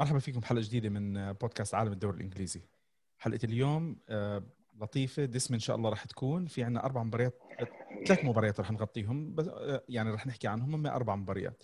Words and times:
مرحبا 0.00 0.18
فيكم 0.18 0.42
حلقه 0.42 0.62
جديدة 0.62 0.88
من 0.88 1.32
بودكاست 1.32 1.74
عالم 1.74 1.92
الدوري 1.92 2.16
الإنجليزي. 2.16 2.62
حلقة 3.18 3.38
اليوم 3.44 3.96
آه، 4.08 4.42
لطيفة. 4.80 5.24
دسمه 5.24 5.54
ان 5.54 5.60
شاء 5.60 5.76
الله 5.76 5.90
راح 5.90 6.04
تكون. 6.04 6.46
في 6.46 6.64
عندنا 6.64 6.84
أربع 6.84 7.02
مباريات 7.02 7.38
ثلاث 8.06 8.24
مباريات 8.24 8.60
راح 8.60 8.70
نغطيهم 8.70 9.34
بس 9.34 9.48
آه، 9.48 9.84
يعني 9.88 10.10
راح 10.10 10.26
نحكي 10.26 10.48
عنهم. 10.48 10.74
هم 10.74 10.86
أربع 10.86 11.16
مباريات. 11.16 11.62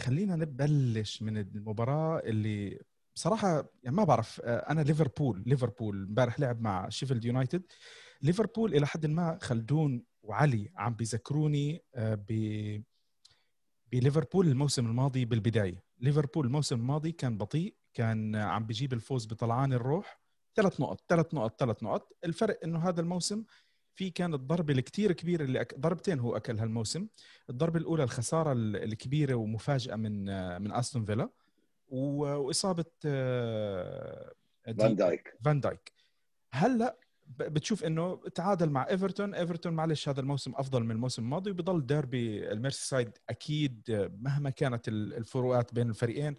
خلينا 0.00 0.36
نبلش 0.36 1.22
من 1.22 1.38
المباراة 1.38 2.18
اللي 2.18 2.80
بصراحة 3.14 3.70
يعني 3.82 3.96
ما 3.96 4.04
بعرف 4.04 4.40
آه، 4.44 4.56
أنا 4.56 4.80
ليفربول 4.80 5.42
ليفربول 5.46 5.96
امبارح 5.96 6.40
لعب 6.40 6.60
مع 6.60 6.88
شيفيلد 6.88 7.24
يونايتد 7.24 7.62
ليفربول 8.22 8.74
إلى 8.74 8.86
حد 8.86 9.06
ما 9.06 9.38
خلدون 9.42 10.04
وعلي 10.22 10.70
عم 10.76 10.94
بيذكروني 10.94 11.82
ب 11.96 12.32
بليفربول 13.92 14.48
الموسم 14.48 14.86
الماضي 14.86 15.24
بالبداية. 15.24 15.85
ليفربول 15.98 16.46
الموسم 16.46 16.76
الماضي 16.76 17.12
كان 17.12 17.38
بطيء 17.38 17.74
كان 17.94 18.36
عم 18.36 18.66
بيجيب 18.66 18.92
الفوز 18.92 19.26
بطلعان 19.26 19.72
الروح. 19.72 20.20
ثلاث 20.56 20.80
نقط 20.80 21.00
ثلاث 21.08 21.34
نقط 21.34 21.60
ثلاث 21.60 21.82
نقط. 21.82 22.12
الفرق 22.24 22.58
إنه 22.64 22.88
هذا 22.88 23.00
الموسم 23.00 23.44
في 23.94 24.10
كانت 24.10 24.34
الضربة 24.34 24.74
الكثير 24.74 25.12
كبيرة 25.12 25.44
اللي 25.44 25.60
أك... 25.60 25.78
ضربتين 25.78 26.18
هو 26.18 26.36
أكل 26.36 26.58
هالموسم. 26.58 27.08
الضربة 27.50 27.78
الأولى 27.78 28.02
الخسارة 28.02 28.52
الكبيرة 28.56 29.34
ومفاجأة 29.34 29.96
من 29.96 30.24
من 30.62 30.72
أستون 30.72 31.04
فيلا. 31.04 31.30
وإصابة 31.88 32.84
آه، 33.06 34.32
فان 34.78 34.96
دايك. 34.96 35.36
فان 35.44 35.60
دايك. 35.60 35.92
هلأ 36.50 36.98
بتشوف 37.28 37.84
إنه 37.84 38.20
تعادل 38.34 38.70
مع 38.70 38.88
إيفرتون 38.90 39.34
إيفرتون 39.34 39.72
معلش 39.72 40.08
هذا 40.08 40.20
الموسم 40.20 40.52
أفضل 40.56 40.84
من 40.84 40.90
الموسم 40.90 41.22
الماضي 41.22 41.50
وبضل 41.50 41.86
ديربي 41.86 42.52
الميرسيسايد 42.52 43.10
أكيد 43.28 43.82
مهما 44.20 44.50
كانت 44.50 44.88
الفروقات 44.88 45.74
بين 45.74 45.88
الفريقين 45.90 46.36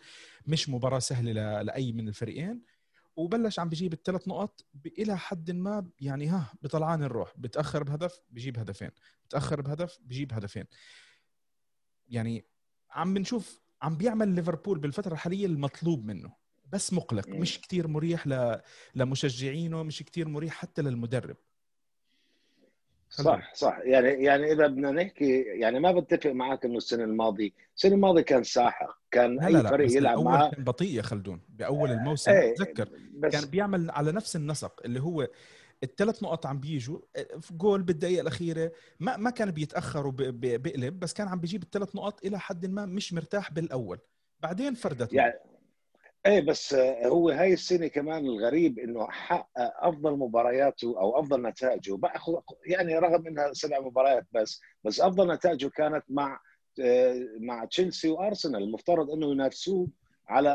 مش 0.48 0.70
مباراة 0.70 1.00
سهلة 1.00 1.62
لأي 1.62 1.92
من 1.92 2.08
الفريقين. 2.08 2.62
وبلش 3.16 3.59
عم 3.59 3.70
بجيب 3.70 3.94
الثلاث 3.94 4.28
نقط 4.28 4.66
إلى 4.86 5.17
حد 5.17 5.52
ما 5.52 5.89
يعني 6.00 6.28
ها 6.28 6.53
بطلعان 6.61 7.04
الروح 7.04 7.33
بتأخر 7.38 7.83
بهدف 7.83 8.22
بجيب 8.30 8.59
هدفين 8.59 8.92
بتأخر 9.28 9.61
بهدف 9.61 9.98
بجيب 10.02 10.33
هدفين. 10.33 10.66
يعني 12.09 12.45
عم 12.92 13.14
بنشوف 13.14 13.61
عم 13.81 13.98
بيعمل 13.98 14.28
ليفربول 14.28 14.80
بالفترة 14.80 15.14
الحالية 15.14 15.45
المطلوب 15.45 16.06
منه. 16.06 16.47
بس 16.72 16.94
مقلق 16.94 17.30
مش 17.30 17.62
كتير 17.62 17.88
مريح 17.88 18.28
ل... 18.28 18.60
لمشجعينه 18.96 19.84
مش 19.84 20.04
كتير 20.04 20.28
مريح 20.28 20.54
حتى 20.54 20.82
للمدرب. 20.82 21.38
صح 23.10 23.54
صح. 23.54 23.80
يعني 23.84 24.08
يعني 24.08 24.52
إذا 24.52 24.68
بدنا 24.68 24.92
نحكي 24.92 25.42
يعني 25.42 25.80
ما 25.80 25.92
بتفق 25.92 26.32
معك 26.32 26.66
إنه 26.66 26.78
السنة 26.78 27.04
الماضيه 27.04 27.52
السنة 27.76 27.95
الماضيه 27.95 28.22
كان 28.22 28.44
ساحق 28.44 29.00
كان 29.12 29.36
لا 29.36 29.50
لا 29.50 29.60
اي 29.60 29.68
فريق 29.70 29.98
يلعب 29.98 30.20
معه 30.20 30.52
كان 30.52 30.64
بطيء 30.64 30.94
يا 30.94 31.02
خلدون 31.02 31.42
بأول 31.50 31.92
الموسم. 31.92 32.32
إيه 32.32 32.56
تذكر 32.56 32.90
كان 33.32 33.45
بيعمل 33.45 33.92
على 33.92 34.12
نفس 34.12 34.36
النسق 34.36 34.82
اللي 34.86 35.02
هو 35.02 35.28
الثلاث 35.84 36.23
نقط 36.23 36.45
عم 36.45 36.60
بيجوا 36.60 37.00
في 37.42 37.54
جول 37.54 37.84
بالدقيقة 37.84 38.22
الأخيرة 38.22 38.72
ما 39.00 39.18
ما 39.18 39.30
كان 39.30 39.52
بيتاخر 39.52 40.08
وبيقلب 40.08 41.00
بس 41.00 41.14
كان 41.14 41.28
عم 41.28 41.40
بيجيب 41.40 41.64
الثلاث 41.64 41.95
نقط 41.95 42.26
إلى 42.26 42.40
حد 42.40 42.66
ما 42.66 42.86
مش 42.86 43.14
مرتاح 43.14 43.52
بالأول. 43.52 44.00
بعدين 44.40 44.73
فردت 44.73 45.14
يعني 45.14 45.34
إيه 46.26 46.42
بس 46.42 46.73
هو 47.06 47.30
هاي 47.30 47.54
السنة 47.54 47.88
كمان 47.88 48.26
الغريب 48.26 48.80
إنه 48.80 49.08
حقق 49.10 49.48
أفضل 49.58 50.12
مبارياته 50.18 51.00
أو 51.00 51.20
أفضل 51.20 51.42
نتائجه. 51.42 51.96
باخذ 51.96 52.34
يعني 52.66 53.00
رغم 53.00 53.28
إنها 53.28 53.54
سبع 53.54 53.80
مباريات 53.80 54.26
بس 54.32 54.62
بس 54.84 55.02
أفضل 55.02 55.32
نتائجه 55.34 55.68
كانت 55.68 56.04
مع 56.10 56.40
مع 57.40 57.66
تشيلسي 57.66 58.10
وأرسنال. 58.10 58.64
المفترض 58.64 59.12
إنه 59.12 59.32
ينافسوه 59.32 59.88
على 60.28 60.50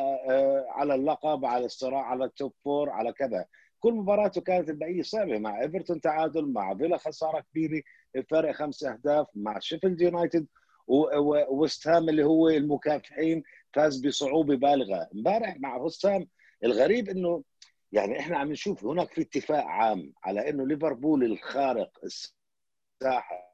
على 0.68 0.94
اللقب 0.94 1.44
على 1.44 1.64
الصراع 1.64 2.02
على 2.02 2.24
ال 2.24 2.31
top 2.31 2.52
four 2.64 2.90
على 2.90 3.12
كذا. 3.12 3.46
كل 3.80 3.92
مباراته 3.92 4.40
كانت 4.40 4.70
البقية 4.70 5.02
صعبة. 5.02 5.38
مع 5.38 5.62
إيفرتون 5.62 6.00
تعادل 6.00 6.52
مع 6.52 6.74
فيلا 6.74 6.96
خسارة 6.96 7.40
كبيرة 7.40 7.82
الفرق 8.16 8.52
خمس 8.52 8.84
أهداف 8.84 9.26
مع 9.34 9.58
شيفيلد 9.58 10.00
يونايتد 10.00 10.46
وويست 10.88 11.88
هام 11.88 12.08
اللي 12.08 12.24
هو 12.24 12.48
المكافحين. 12.48 13.42
فاز 13.74 14.06
بصعوبة 14.06 14.56
بالغة. 14.56 15.08
امبارح 15.14 15.56
مع 15.60 15.76
وسام 15.76 16.26
الغريب 16.64 17.08
إنه 17.08 17.44
يعني 17.92 18.18
إحنا 18.18 18.38
عم 18.38 18.52
نشوف 18.52 18.84
هناك 18.84 19.12
في 19.12 19.20
اتفاق 19.20 19.64
عام 19.64 20.12
على 20.24 20.48
إنه 20.48 20.66
ليفربول 20.66 21.24
الخارق 21.24 21.98
الساحق 22.04 23.52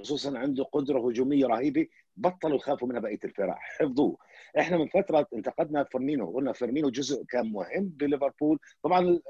خصوصا 0.00 0.38
عنده 0.38 0.64
قدرة 0.64 1.08
هجومية 1.08 1.46
رهيبة 1.46 1.86
بطلوا 2.16 2.56
يخافوا 2.56 2.88
منها 2.88 3.00
بقية 3.00 3.18
الفرق. 3.24 3.56
حفظوه. 3.58 4.16
إحنا 4.58 4.76
من 4.76 4.88
فترة 4.88 5.26
انتقدنا 5.34 5.84
فيرمينو 5.84 6.30
قلنا 6.30 6.52
فيرمينو 6.52 6.90
جزء 6.90 7.24
كان 7.24 7.52
مهم 7.52 7.88
بليفربول. 7.88 8.58
طبعا 8.82 9.20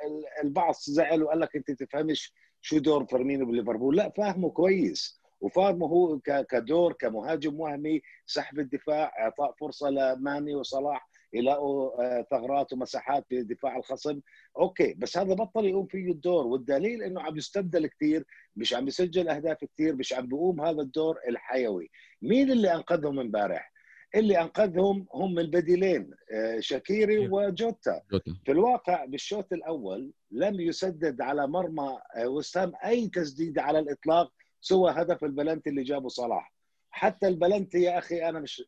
البعض 0.44 0.74
زعل 0.74 1.22
وقال 1.22 1.40
لك 1.40 1.56
أنت 1.56 1.70
بتفهمش 1.70 2.32
شو 2.60 2.78
دور 2.78 3.06
فيرمينو 3.06 3.46
بليفربول. 3.46 3.96
لا 3.96 4.12
فاهمه 4.16 4.50
كويس. 4.50 5.20
وفيرمينو 5.40 5.86
هو 5.86 6.18
كدور 6.50 6.92
كمهاجم 6.92 7.60
وهمي 7.60 8.02
سحب 8.26 8.58
الدفاع 8.58 9.12
إعطاء 9.18 9.54
فرصة 9.60 9.90
لماني 9.90 10.54
وصلاح 10.54 11.08
يلاقوا 11.32 12.02
آه، 12.04 12.26
ثغرات 12.30 12.72
ومساحات 12.72 13.24
بدفاع 13.30 13.76
الخصم. 13.76 14.20
أوكي 14.58 14.94
بس 14.94 15.18
هذا 15.18 15.34
بطل 15.34 15.64
يقوم 15.64 15.86
فيه 15.86 16.10
الدور. 16.10 16.46
والدليل 16.46 17.02
إنه 17.02 17.20
عم 17.20 17.36
يستبدل 17.36 17.86
كثير 17.86 18.24
مش 18.56 18.74
عم 18.74 18.88
يسجل 18.88 19.28
أهداف 19.28 19.64
كثير 19.64 19.96
مش 19.96 20.12
عم 20.12 20.26
بيقوم 20.26 20.60
هذا 20.60 20.80
الدور 20.82 21.18
الحيوي. 21.28 21.90
مين 22.22 22.50
اللي 22.50 22.74
أنقذهم 22.74 23.20
امبارح؟ 23.20 23.72
اللي 24.14 24.40
أنقذهم 24.40 25.06
هم 25.14 25.38
البديلين 25.38 26.10
آه، 26.32 26.60
شاكيري 26.60 27.28
وجوتا. 27.28 28.02
في 28.44 28.52
الواقع 28.52 29.04
بالشوط 29.04 29.52
الأول 29.52 30.12
لم 30.30 30.60
يسدد 30.60 31.20
على 31.20 31.46
مرمى 31.46 31.98
آه، 32.16 32.28
ويست 32.28 32.57
هام 32.57 32.72
أي 32.84 33.08
تسديده 33.08 33.62
على 33.62 33.78
الإطلاق. 33.78 34.32
سوى 34.60 34.90
هدف 34.90 35.24
البلنتي 35.24 35.70
اللي 35.70 35.82
جابه 35.82 36.08
صلاح. 36.08 36.52
حتى 36.90 37.28
البلنتي 37.28 37.82
يا 37.82 37.98
أخي 37.98 38.28
أنا 38.28 38.40
مش 38.40 38.62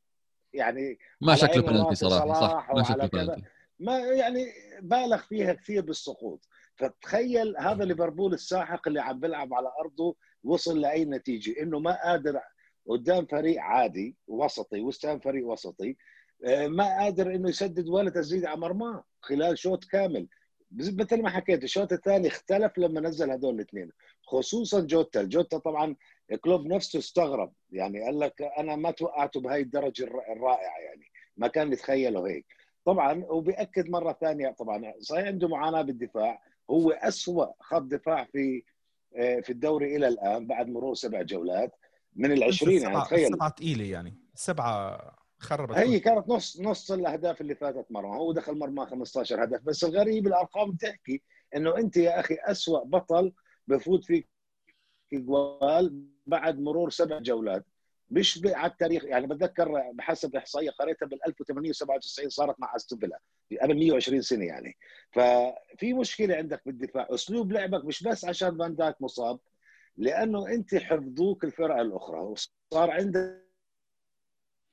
يعني 0.53 0.99
ما 1.21 1.34
شكله 1.34 1.62
بلنتي 1.62 1.94
صراحة 1.94 2.41
صح 2.41 2.71
ما 2.75 2.82
شكله 2.82 3.06
بلنتي 3.06 3.43
ما 3.78 3.98
يعني 3.98 4.47
بالغ 4.82 5.16
فيها 5.16 5.53
كثير 5.53 5.82
بالسقوط. 5.82 6.48
فتخيل 6.77 7.56
هذا 7.59 7.84
ليفربول 7.84 8.34
الساحق 8.34 8.88
اللي 8.88 9.00
عم 9.00 9.21
بيلعب 9.21 9.54
على 9.54 9.69
أرضه 9.81 10.16
وصل 10.44 10.81
لأي 10.81 11.04
نتيجة. 11.04 11.62
إنه 11.62 11.78
ما 11.78 12.03
قادر 12.04 12.41
قدام 12.88 13.27
فريق 13.27 13.60
عادي 13.60 14.16
وسطي 14.27 14.81
وستام 14.81 15.21
فريق 15.21 15.47
وسطي 15.47 15.97
آه، 16.44 16.66
ما 16.66 16.98
قادر 16.98 17.34
إنه 17.34 17.48
يسدد 17.48 17.88
ولا 17.88 18.10
تسديد 18.10 18.44
على 18.44 18.60
مرماه 18.60 19.04
خلال 19.21 19.59
شوط 19.59 19.84
كامل. 19.84 20.28
مثل 20.70 21.22
ما 21.22 21.30
حكيت 21.30 21.64
الشوط 21.64 21.92
الثاني 21.92 22.28
اختلف 22.28 22.78
لما 22.78 23.00
نزل 23.00 23.30
هدول 23.30 23.54
الاثنين. 23.54 23.90
خصوصا 24.22 24.80
جوتا. 24.80 25.22
جوتا 25.22 25.58
طبعا 25.58 25.96
كلوب 26.40 26.66
نفسه 26.66 26.98
استغرب. 26.98 27.52
يعني 27.70 28.02
قال 28.02 28.18
لك 28.20 28.42
أنا 28.42 28.76
ما 28.76 28.90
توقعته 28.90 29.40
بهاي 29.40 29.60
الدرجة 29.60 30.04
الرائعة 30.04 30.78
يعني. 30.78 31.06
ما 31.36 31.48
كان 31.48 31.72
يتخيله 31.72 32.26
هيك. 32.28 32.46
طبعا 32.84 33.24
وبيأكد 33.28 33.88
مرة 33.88 34.12
ثانية 34.20 34.50
طبعا 34.50 34.92
صحيح 35.00 35.26
عنده 35.26 35.48
معاناة 35.48 35.82
بالدفاع. 35.82 36.42
هو 36.70 36.90
أسوأ 36.90 37.46
خط 37.60 37.82
دفاع 37.82 38.24
في 38.24 38.62
آه، 39.16 39.40
في 39.40 39.50
الدوري 39.50 39.96
إلى 39.96 40.08
الآن 40.08 40.46
بعد 40.46 40.68
مرور 40.68 40.94
سبع 40.94 41.22
جولات. 41.22 41.76
من 42.16 42.32
ال 42.32 42.42
20 42.44 42.72
يعني 42.74 43.00
تخيل. 43.00 43.28
سبعه 43.28 43.50
ثقيله 43.50 43.84
يعني. 43.84 44.14
سبعه 44.34 44.98
خربت 45.38 45.76
هي 45.76 46.00
كانت 46.00 46.28
نص 46.28 46.60
نص 46.60 46.91
الأهداف 46.93 47.41
اللي 47.41 47.54
فاتت 47.54 47.87
مرمى 47.91 48.16
هو 48.16 48.32
دخل 48.32 48.59
مرمى 48.59 48.87
15 48.87 49.44
هدف. 49.44 49.62
بس 49.62 49.84
الغريب 49.84 50.26
الأرقام 50.26 50.72
بتحكي 50.72 51.22
إنه 51.56 51.76
أنت 51.76 51.97
يا 51.97 52.21
أخي 52.21 52.34
اسوء 52.34 52.84
بطل 52.84 53.32
بفوت 53.66 54.04
فيك 54.04 54.28
جوال 55.12 56.04
بعد 56.27 56.60
مرور 56.60 56.91
سبع 56.91 57.19
جولات. 57.19 57.65
مش 58.10 58.41
على 58.44 58.72
التاريخ. 58.72 59.04
يعني 59.04 59.27
بتذكر 59.27 59.91
بحسب 59.94 60.37
إحصائية 60.37 60.71
قريتها 60.71 61.06
بال 61.06 61.27
1897 61.27 62.28
صارت 62.28 62.60
مع 62.60 62.77
أستون 62.77 62.98
فيلا. 62.98 63.21
قبل 63.62 63.74
120 63.74 64.22
سنة 64.22 64.45
يعني. 64.45 64.77
ففي 65.12 65.92
مشكلة 65.92 66.36
عندك 66.36 66.62
بالدفاع. 66.66 67.07
أسلوب 67.10 67.53
لعبك 67.53 67.84
مش 67.84 68.03
بس 68.03 68.24
عشان 68.24 68.59
فان 68.59 68.95
مصاب 69.01 69.39
لأنه 69.97 70.48
أنت 70.48 70.74
حفظوك 70.74 71.45
الفرق 71.45 71.77
الأخرى. 71.77 72.21
وصار 72.21 72.91
عندك 72.91 73.47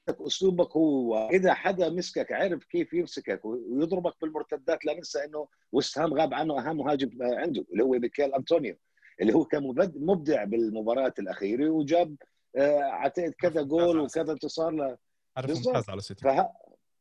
أسلوبك 0.09 0.77
هو. 0.77 1.29
إذا 1.29 1.53
حدا 1.53 1.89
مسكك 1.89 2.31
عرف 2.31 2.63
كيف 2.63 2.93
يمسكك 2.93 3.45
ويضربك 3.45 4.13
بالمرتدات 4.21 4.85
لا 4.85 4.93
ننسى 4.93 5.23
إنه 5.23 5.47
وستهام 5.71 6.13
غاب 6.13 6.33
عنه 6.33 6.59
أهم 6.59 6.77
مهاجم 6.77 7.09
عنده 7.21 7.65
اللي 7.71 7.83
هو 7.83 7.91
ميكيل 7.91 8.33
أنطونيو 8.33 8.75
اللي 9.21 9.33
هو 9.33 9.45
كان 9.45 9.63
مبدع 9.95 10.43
بالمباريات 10.43 11.19
الأخيرة 11.19 11.69
وجاب 11.69 12.15
آه، 12.55 12.81
اعتقد 12.81 13.33
كذا 13.39 13.61
جول 13.61 13.99
وكذا 13.99 14.31
انتصار 14.31 14.71
ل 14.71 14.97
ممتاز 15.37 15.89
على 15.89 16.01
سيتي. 16.01 16.23
فه... 16.23 16.49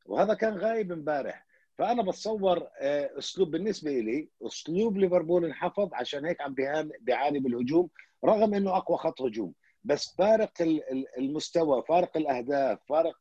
وهذا 0.06 0.34
كان 0.34 0.54
غايب 0.56 0.92
امبارح. 0.92 1.46
فأنا 1.78 2.02
بتصور 2.02 2.68
آه، 2.80 3.18
أسلوب 3.18 3.50
بالنسبة 3.50 3.90
لي 3.90 4.28
أسلوب 4.42 4.96
ليفربول 4.96 5.44
انحفظ 5.44 5.88
عشان 5.92 6.24
هيك 6.24 6.40
عم 6.40 6.54
بيعاني 7.00 7.38
بالهجوم 7.38 7.88
رغم 8.24 8.54
إنه 8.54 8.76
أقوى 8.76 8.98
خط 8.98 9.22
هجوم. 9.22 9.54
بس 9.84 10.14
فارق 10.18 10.52
المستوى 11.18 11.82
فارق 11.88 12.16
الأهداف 12.16 12.78
فارق 12.88 13.14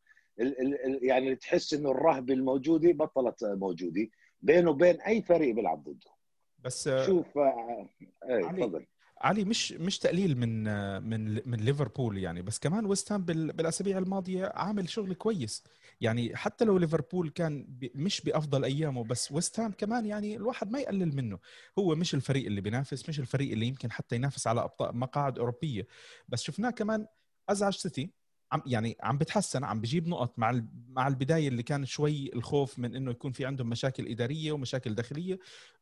يعني 1.01 1.35
تحس 1.35 1.73
إنه 1.73 1.91
الرهبه 1.91 2.33
الموجودة 2.33 2.91
بطلت 2.91 3.43
موجودة. 3.43 4.07
بينه 4.41 4.69
وبين 4.69 5.01
أي 5.01 5.21
فريق 5.21 5.55
بيلعب 5.55 5.83
ضده. 5.83 6.11
بس 6.59 6.89
شوف 6.89 7.37
إيه 7.37 8.51
تفضل. 8.51 8.85
علي 9.21 9.43
مش 9.43 9.71
مش 9.71 9.99
تقليل 9.99 10.37
من 10.37 10.63
من 11.09 11.49
من 11.49 11.57
ليفربول 11.57 12.17
يعني. 12.17 12.41
بس 12.41 12.59
كمان 12.59 12.85
ويست 12.85 13.11
هام 13.11 13.21
بالأسابيع 13.25 13.97
الماضية 13.97 14.51
عامل 14.55 14.89
شغل 14.89 15.13
كويس. 15.13 15.63
يعني 16.01 16.35
حتى 16.35 16.65
لو 16.65 16.77
ليفربول 16.77 17.29
كان 17.29 17.67
مش 17.95 18.21
بأفضل 18.21 18.63
أيامه 18.63 19.03
بس 19.03 19.31
ويست 19.31 19.59
هام 19.59 19.71
كمان 19.71 20.05
يعني 20.05 20.35
الواحد 20.35 20.71
ما 20.71 20.79
يقلل 20.79 21.15
منه. 21.15 21.39
هو 21.79 21.95
مش 21.95 22.13
الفريق 22.13 22.45
اللي 22.45 22.61
بينافس 22.61 23.09
مش 23.09 23.19
الفريق 23.19 23.51
اللي 23.51 23.65
يمكن 23.67 23.91
حتى 23.91 24.15
ينافس 24.15 24.47
على 24.47 24.63
أبطال 24.63 24.97
مقاعد 24.97 25.39
أوروبية. 25.39 25.87
بس 26.29 26.41
شفناه 26.43 26.69
كمان 26.69 27.07
أزعج 27.49 27.73
سيتي 27.73 28.11
عم 28.51 28.61
يعني 28.65 28.97
عم 29.01 29.17
بتحسن 29.17 29.63
عم 29.63 29.81
بجيب 29.81 30.07
نقط 30.07 30.39
مع 30.39 30.61
مع 30.89 31.07
البداية 31.07 31.47
اللي 31.47 31.63
كان 31.63 31.85
شوي 31.85 32.31
الخوف 32.35 32.79
من 32.79 32.95
إنه 32.95 33.11
يكون 33.11 33.31
في 33.31 33.45
عندهم 33.45 33.69
مشاكل 33.69 34.07
إدارية 34.07 34.51
ومشاكل 34.51 34.95
داخلية 34.95 35.39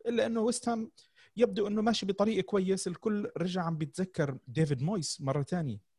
إلا 0.07 0.25
إنه 0.25 0.41
ويست 0.41 0.69
هام 0.69 0.91
يبدو 1.37 1.67
إنه 1.67 1.81
ماشي 1.81 2.05
بطريق 2.05 2.43
كويس. 2.45 2.87
الكل 2.87 3.31
رجع 3.37 3.61
عم 3.63 3.77
بيتذكر 3.77 4.37
ديفيد 4.47 4.81
مويز 4.81 5.21
مرة 5.21 5.41
ثانية 5.41 5.90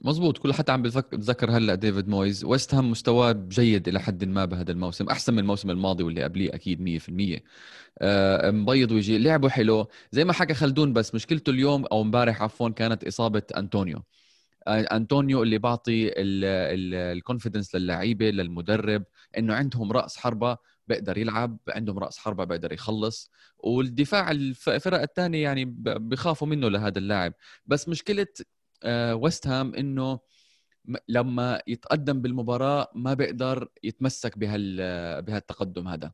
مزبوط 0.00 0.38
كل 0.38 0.52
حتى 0.52 0.72
عم 0.72 0.82
بتذكر 0.82 1.50
هلأ 1.50 1.74
ديفيد 1.74 2.08
مويز. 2.08 2.44
ويست 2.44 2.74
هام 2.74 2.90
مستواه 2.90 3.32
جيد 3.32 3.88
إلى 3.88 4.00
حد 4.00 4.24
ما 4.24 4.44
بهذا 4.44 4.72
الموسم 4.72 5.08
أحسن 5.08 5.32
من 5.32 5.38
الموسم 5.38 5.70
الماضي 5.70 6.04
واللي 6.04 6.22
قبليه 6.22 6.54
أكيد 6.54 6.80
100% 6.80 7.44
آه 7.98 8.50
مبيض 8.50 8.92
ويجي 8.92 9.18
لعبه 9.18 9.48
حلو. 9.48 9.88
زي 10.12 10.24
ما 10.24 10.32
حكى 10.32 10.54
خلدون 10.54 10.92
بس 10.92 11.14
مشكلته 11.14 11.50
اليوم 11.50 11.84
أو 11.86 12.02
امبارح 12.02 12.42
عفوا 12.42 12.68
كانت 12.68 13.04
إصابة 13.04 13.42
أنطونيو. 13.56 14.02
آه 14.68 14.80
أنطونيو 14.80 15.42
اللي 15.42 15.58
بعطي 15.58 16.10
الكونفدنس 16.16 17.74
للعيبة 17.74 18.30
للمدرب 18.30 19.04
إنه 19.38 19.54
عندهم 19.54 19.92
رأس 19.92 20.16
حربة 20.16 20.56
بيقدر 20.88 21.18
يلعب 21.18 21.58
عندهم 21.68 21.98
رأس 21.98 22.18
حربة 22.18 22.44
بيقدر 22.44 22.72
يخلص. 22.72 23.30
والدفاع 23.58 24.30
الفرق 24.30 25.00
الثانية 25.00 25.42
يعني 25.42 25.64
بخافوا 25.84 26.48
منه 26.48 26.68
لهذا 26.68 26.98
اللاعب. 26.98 27.32
بس 27.66 27.88
مشكلة 27.88 28.26
ويست 29.12 29.46
هام 29.46 29.74
إنه 29.74 30.18
لما 31.08 31.62
يتقدم 31.66 32.22
بالمباراة 32.22 32.88
ما 32.94 33.14
بيقدر 33.14 33.68
يتمسك 33.82 34.38
بهال 34.38 34.76
بهالتقدم 35.22 35.88
هذا. 35.88 36.12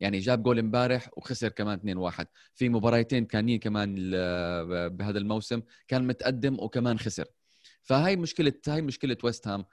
يعني 0.00 0.18
جاب 0.18 0.42
جول 0.42 0.58
امبارح 0.58 1.10
وخسر 1.16 1.48
كمان 1.48 2.10
2-1 2.10 2.24
في 2.54 2.68
مباريتين 2.68 3.24
كانين 3.24 3.58
كمان 3.58 4.10
بهذا 4.88 5.18
الموسم 5.18 5.62
كان 5.88 6.06
متقدم 6.06 6.56
وكمان 6.60 6.98
خسر. 6.98 7.24
فهي 7.82 8.16
مشكلة 8.16 8.52
هاي 8.68 8.82
مشكلة 8.82 9.16
ويست 9.24 9.48
هام 9.48 9.64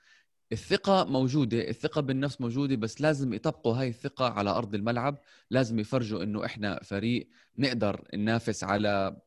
الثقة 0.51 1.03
موجودة 1.03 1.69
الثقة 1.69 2.01
بالنفس 2.01 2.41
موجودة 2.41 2.75
بس 2.75 3.01
لازم 3.01 3.33
يطبقوا 3.33 3.75
هاي 3.75 3.89
الثقة 3.89 4.29
على 4.29 4.49
أرض 4.49 4.75
الملعب. 4.75 5.19
لازم 5.49 5.79
يفرجوا 5.79 6.23
إنه 6.23 6.45
إحنا 6.45 6.79
فريق 6.83 7.29
نقدر 7.57 8.07
ننافس 8.13 8.63
على 8.63 9.21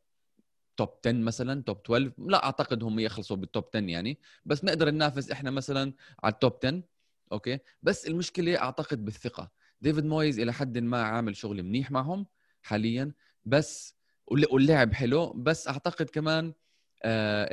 top 0.76 0.88
10 1.06 1.12
مثلا 1.12 1.62
top 1.62 1.79
12 1.84 2.12
لا 2.19 2.44
أعتقد 2.44 2.82
هم 2.82 2.99
يخلصوا 3.00 3.37
بال 3.37 3.48
top 3.48 3.64
10 3.75 3.81
يعني. 3.81 4.19
بس 4.44 4.64
نقدر 4.64 4.90
ننافس 4.90 5.31
إحنا 5.31 5.50
مثلا 5.50 5.93
على 6.25 6.32
ال 6.32 6.38
top 6.38 6.53
10 6.64 6.82
أوكي؟ 7.32 7.58
بس 7.82 8.06
المشكلة 8.06 8.58
أعتقد 8.58 9.05
بالثقة. 9.05 9.50
ديفيد 9.81 10.05
مويز 10.05 10.38
إلى 10.40 10.52
حد 10.52 10.78
ما 10.78 11.02
عامل 11.02 11.37
شغل 11.37 11.62
منيح 11.62 11.90
معهم 11.90 12.26
حاليا. 12.62 13.12
بس 13.44 13.96
واللعب 14.26 14.93
حلو. 14.93 15.32
بس 15.32 15.69
أعتقد 15.69 16.11
كمان 16.11 16.52
آه 17.02 17.49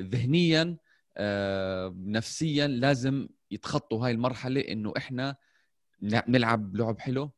ذهنيا 0.00 0.76
آه 1.16 1.94
نفسيا 1.98 2.66
لازم 2.66 3.28
يتخطوا 3.50 4.06
هاي 4.06 4.12
المرحلة 4.12 4.60
إنه 4.60 4.92
إحنا 4.96 5.36
نلعب 6.02 6.76
لعب 6.76 6.98
حلو. 6.98 7.30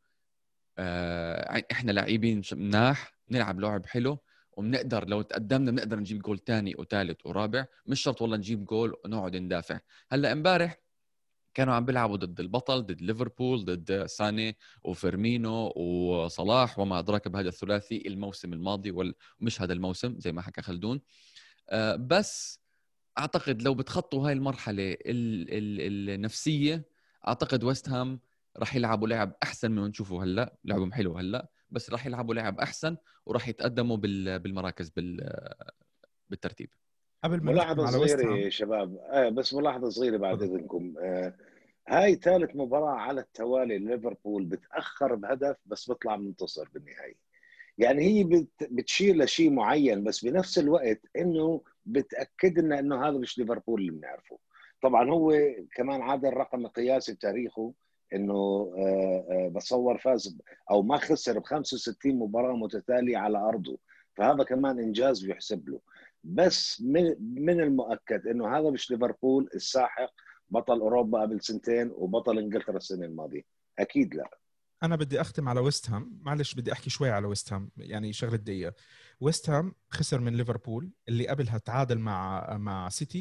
آه 0.79 1.63
إحنا 1.73 1.93
لاعبين 1.93 2.43
مناح. 2.53 3.17
نلعب 3.31 3.61
لعب 3.61 3.87
حلو. 3.87 4.19
وبنقدر 4.57 5.09
لو 5.09 5.23
تقدمنا 5.23 5.71
بنقدر 5.71 5.99
نجيب 6.01 6.23
جول 6.23 6.39
ثاني 6.39 6.75
وثالث 6.79 7.27
ورابع 7.27 7.67
مش 7.87 8.01
شرط 8.01 8.23
والله 8.23 8.37
نجيب 8.37 8.65
جول 8.65 8.95
ونقعد 9.05 9.37
ندافع. 9.37 9.81
هلأ 10.13 10.33
امبارح 10.33 10.79
كانوا 11.55 11.75
عم 11.75 11.85
بيلعبوا 11.85 12.17
ضد 12.17 12.41
البطل 12.41 12.83
ضد 12.83 13.03
ليفربول 13.03 13.65
ضد 13.65 14.07
ساني 14.07 14.57
وفيرمينو 14.85 15.73
وصلاح 15.77 16.79
وما 16.79 16.99
أدراك 16.99 17.29
بهذا 17.29 17.49
الثلاثي 17.49 18.03
الموسم 18.07 18.53
الماضي 18.53 18.91
ومش 19.41 19.63
هذا 19.63 19.73
الموسم 19.73 20.15
زي 20.19 20.33
ما 20.33 20.43
حكى 20.43 20.63
خلدون. 20.63 21.01
آه، 21.71 21.97
بس 21.97 22.61
أعتقد 23.19 23.63
لو 23.63 23.75
بتخطوا 23.75 24.27
هاي 24.27 24.33
المرحلة 24.33 24.97
النفسية 25.07 26.85
أعتقد 27.29 27.65
ويست 27.65 27.89
هام 27.89 28.21
راح 28.57 28.77
يلعبوا 28.77 29.09
لعب 29.09 29.37
أحسن 29.43 29.71
من 29.71 29.83
نشوفه 29.83 30.23
هلأ 30.25 30.57
لعبهم 30.65 30.93
حلو 30.93 31.19
هلأ. 31.19 31.49
بس 31.71 31.91
راح 31.91 32.07
يلعبوا 32.07 32.35
لعب 32.35 32.61
أحسن 32.61 32.97
وراح 33.27 33.49
يتقدموا 33.49 33.97
بالمراكز 33.97 34.93
بالترتيب. 36.31 36.71
قبل 37.25 37.37
ما 37.37 37.53
ملاحظة 37.53 37.87
صغيرة 37.87 38.37
يا 38.37 38.51
شباب. 38.51 38.97
آه 38.97 39.29
بس 39.29 39.55
ملاحظة 39.55 39.89
صغيرة 39.89 40.17
بعد 40.17 40.43
إذنكم. 40.43 40.95
آه 40.99 41.35
هاي 41.89 42.15
ثالث 42.15 42.57
مباراة 42.57 42.97
على 42.97 43.21
التوالي 43.21 43.79
ليفربول 43.79 44.45
بتأخر 44.45 45.15
بهدف 45.15 45.57
بس 45.67 45.89
بيطلع 45.89 46.17
منتصر 46.17 46.69
بالنهاية. 46.75 47.17
يعني 47.79 48.03
هي 48.03 48.47
بتشير 48.71 49.17
لشيء 49.17 49.51
معين 49.51 50.05
بس 50.05 50.25
بنفس 50.25 50.59
الوقت 50.59 51.01
إنه 51.17 51.63
بتاكد 51.87 52.59
لنا 52.59 52.79
إنه 52.79 53.09
هذا 53.09 53.19
مش 53.19 53.39
ليفربول 53.39 53.81
اللي 53.81 53.93
بنعرفه. 53.93 54.39
طبعا 54.83 55.11
هو 55.11 55.39
كمان 55.75 56.03
عادل 56.03 56.33
رقم 56.33 56.67
قياسي 56.67 57.15
بتاريخه. 57.15 57.73
إنه 58.13 58.35
آه، 58.79 59.27
آه، 59.31 59.49
بتصور 59.55 59.99
فاز 59.99 60.39
أو 60.71 60.83
ما 60.83 60.97
خسر 60.97 61.39
ب 61.39 61.45
65 61.45 62.19
مباراة 62.19 62.57
متتالية 62.57 63.19
على 63.19 63.39
أرضه. 63.39 63.79
فهذا 64.17 64.45
كمان 64.45 64.79
إنجاز 64.79 65.25
بيحسب 65.25 65.69
له. 65.69 65.81
بس 66.25 66.83
من 66.83 67.17
من 67.21 67.61
المؤكد 67.61 68.27
إنه 68.27 68.59
هذا 68.59 68.71
مش 68.71 68.91
ليفربول 68.91 69.49
الساحق 69.55 70.11
بطل 70.49 70.81
أوروبا 70.81 71.21
قبل 71.21 71.41
سنتين 71.41 71.91
وبطل 71.95 72.39
إنجلترا 72.39 72.77
السنة 72.77 73.07
الماضية. 73.07 73.43
أكيد 73.79 74.15
لا. 74.15 74.31
أنا 74.83 74.97
بدي 74.97 75.21
أختم 75.21 75.49
على 75.49 75.61
ويست 75.61 75.91
هام. 75.91 76.19
معلش 76.23 76.55
بدي 76.55 76.73
أحكي 76.73 76.91
شوي 76.91 77.11
على 77.11 77.27
ويست 77.27 77.53
هام 77.53 77.71
يعني 77.77 78.13
شغلة 78.13 78.37
دقيقة. 78.37 78.75
ويست 79.21 79.51
هام 79.51 79.75
خسر 79.91 80.21
من 80.21 80.37
ليفربول 80.37 80.91
اللي 81.09 81.29
قبلها 81.29 81.59
تعادل 81.59 81.99
مع 81.99 82.47
مع 82.57 82.89
سيتي 82.89 83.21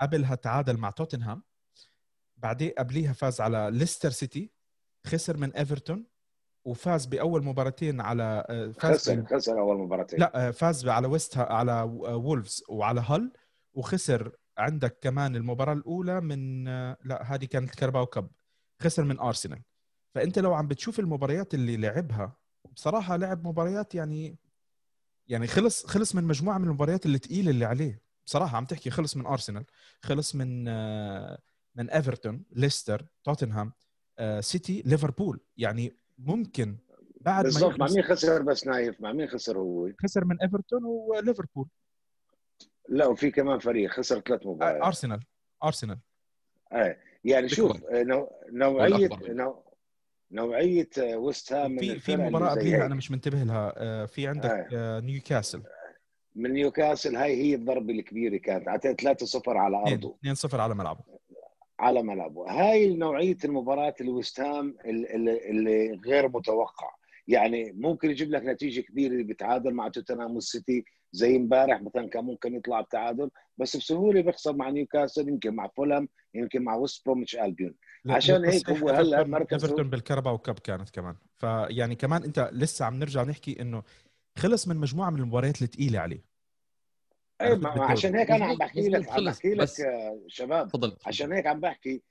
قبلها 0.00 0.34
تعادل 0.34 0.76
مع 0.76 0.90
توتنهام 0.90 1.42
بعدين 2.42 2.70
قبليها 2.78 3.12
فاز 3.12 3.40
على 3.40 3.70
ليستر 3.72 4.10
سيتي 4.10 4.50
خسر 5.06 5.36
من 5.36 5.52
إيفرتون 5.52 6.06
وفاز 6.64 7.06
بأول 7.06 7.44
مباراتين 7.44 8.00
على 8.00 8.46
آه، 8.48 8.72
فاز 8.72 9.00
خسر 9.00 9.24
خسر 9.24 9.60
أول 9.60 9.78
مباراتين. 9.78 10.20
لا 10.20 10.48
آه، 10.48 10.50
فاز 10.50 10.88
على 10.88 11.06
ويست 11.06 11.38
على 11.38 11.82
وولفز 11.92 12.64
وعلى 12.68 13.00
Hull 13.00 13.32
وخسر 13.74 14.36
عندك 14.58 14.98
كمان 15.00 15.36
المباراة 15.36 15.72
الأولى 15.72 16.20
من 16.20 16.68
آه، 16.68 16.96
لا 17.04 17.34
هذه 17.34 17.44
كانت 17.44 17.74
Carabao 17.74 18.06
Cup 18.06 18.28
خسر 18.82 19.04
من 19.04 19.18
أرسنال. 19.18 19.62
فأنت 20.14 20.38
لو 20.38 20.54
عم 20.54 20.68
بتشوف 20.68 21.00
المباريات 21.00 21.54
اللي 21.54 21.76
لعبها 21.76 22.36
بصراحة 22.72 23.16
لعب 23.16 23.46
مباريات 23.46 23.94
يعني 23.94 24.38
يعني 25.28 25.46
خلص 25.46 25.86
خلص 25.86 26.14
من 26.14 26.24
مجموعة 26.24 26.58
من 26.58 26.64
المباريات 26.64 27.06
اللي 27.06 27.18
ثقيله 27.18 27.50
اللي 27.50 27.64
عليه. 27.64 28.02
بصراحة 28.26 28.56
عم 28.56 28.64
تحكي 28.64 28.90
خلص 28.90 29.16
من 29.16 29.26
أرسنال 29.26 29.64
خلص 30.02 30.34
من 30.34 30.68
من 31.74 31.90
ايفرتون 31.90 32.44
ليستر 32.52 33.06
توتنهام 33.24 33.72
آه، 34.18 34.40
سيتي 34.40 34.82
ليفربول 34.86 35.40
يعني 35.56 35.96
ممكن 36.18 36.78
بعد 37.20 37.44
بالضبط 37.44 37.78
مع 37.78 37.86
مين 37.86 38.02
خسر 38.02 38.42
بس 38.42 38.66
نايف؟ 38.66 39.00
مع 39.00 39.12
مين 39.12 39.28
خسر 39.28 39.58
هو؟ 39.58 39.90
خسر 40.02 40.24
من 40.24 40.40
ايفرتون 40.40 40.84
وليفربول 40.84 41.68
لا 42.88 43.06
وفي 43.06 43.30
كمان 43.30 43.58
فريق 43.58 43.90
خسر 43.90 44.20
ثلاث 44.20 44.46
مباريات. 44.46 44.82
ارسنال 44.82 45.20
ارسنال 45.64 45.98
إيه 46.72 46.98
يعني 47.24 47.48
شوف 47.48 47.84
نوع... 47.92 48.30
نوعيه 48.52 49.08
نوع... 49.28 49.70
نوعية 50.32 50.88
ويست 50.98 51.52
هام 51.52 51.78
في 51.78 51.98
في 51.98 52.16
مباراة 52.16 52.50
قبليها 52.50 52.86
أنا 52.86 52.94
مش 52.94 53.10
منتبه 53.10 53.42
لها. 53.42 53.72
آه، 53.76 54.06
في 54.06 54.26
عندك 54.26 54.68
آه. 54.72 55.00
نيوكاسل 55.00 55.62
من 56.34 56.52
نيوكاسل 56.52 57.16
هاي 57.16 57.42
هي 57.42 57.54
الضربة 57.54 57.92
الكبيرة 57.92 58.36
كانت. 58.36 58.68
اعطيت 58.68 59.00
3-0 59.00 59.40
على 59.48 59.76
أرضه. 59.76 60.18
2-0 60.46 60.54
على 60.54 60.74
ملعبه. 60.74 61.19
على 61.80 62.02
ملعبه 62.02 62.50
هاي 62.50 62.94
نوعية 62.94 63.36
المباراة 63.44 63.94
اللي 64.00 64.12
ويست 64.12 64.55
هام 64.55 64.76
اللي, 64.84 65.50
اللي 65.50 66.00
غير 66.06 66.28
متوقع. 66.28 66.90
يعني 67.28 67.72
ممكن 67.72 68.10
يجيب 68.10 68.30
لك 68.30 68.44
نتيجة 68.44 68.80
كبيرة 68.80 69.22
بتعادل 69.22 69.74
مع 69.74 69.88
توتنهام 69.88 70.34
والسيتي 70.34 70.84
زي 71.12 71.36
امبارح 71.36 71.82
مثلا 71.82 72.08
كان 72.08 72.24
ممكن 72.24 72.54
يطلع 72.54 72.80
بتعادل 72.80 73.30
بس 73.58 73.76
بسهولة 73.76 74.20
بيخسر 74.20 74.56
مع 74.56 74.70
نيوكاسل 74.70 75.28
يمكن 75.28 75.54
مع 75.54 75.68
فولهام 75.76 76.08
يمكن 76.34 76.62
مع 76.62 76.74
ويست 76.76 77.06
بروميتش 77.06 77.36
ألبيون. 77.36 77.74
عشان 78.08 78.44
هيك 78.44 78.70
هو 78.70 78.88
هلأ 78.88 79.24
مركزه 79.24 79.66
إيفرتون 79.66 79.90
بال 79.90 80.01
Carabao 80.01 80.38
Cup 80.38 80.58
كانت 80.58 80.90
كمان. 80.90 81.14
فيعني 81.38 81.94
كمان 81.94 82.22
أنت 82.22 82.50
لسه 82.52 82.84
عم 82.84 82.98
نرجع 82.98 83.22
نحكي 83.22 83.62
إنه 83.62 83.82
خلص 84.38 84.68
من 84.68 84.76
مجموعة 84.76 85.10
من 85.10 85.20
المباريات 85.20 85.62
الثقيله 85.62 85.98
عليه. 85.98 86.29
اي 87.40 87.60
عشان 87.64 88.16
هيك 88.16 88.30
أنا 88.30 88.44
عم 88.44 88.56
بحكي 88.56 88.88
لك 88.88 89.08
عم 89.08 89.24
بحكي 89.24 89.54
لك 89.54 89.68
شباب. 90.26 90.68
تفضل 90.68 90.96
عشان 91.06 91.32
هيك 91.32 91.46
عم 91.46 91.60
بحكي 91.60 92.02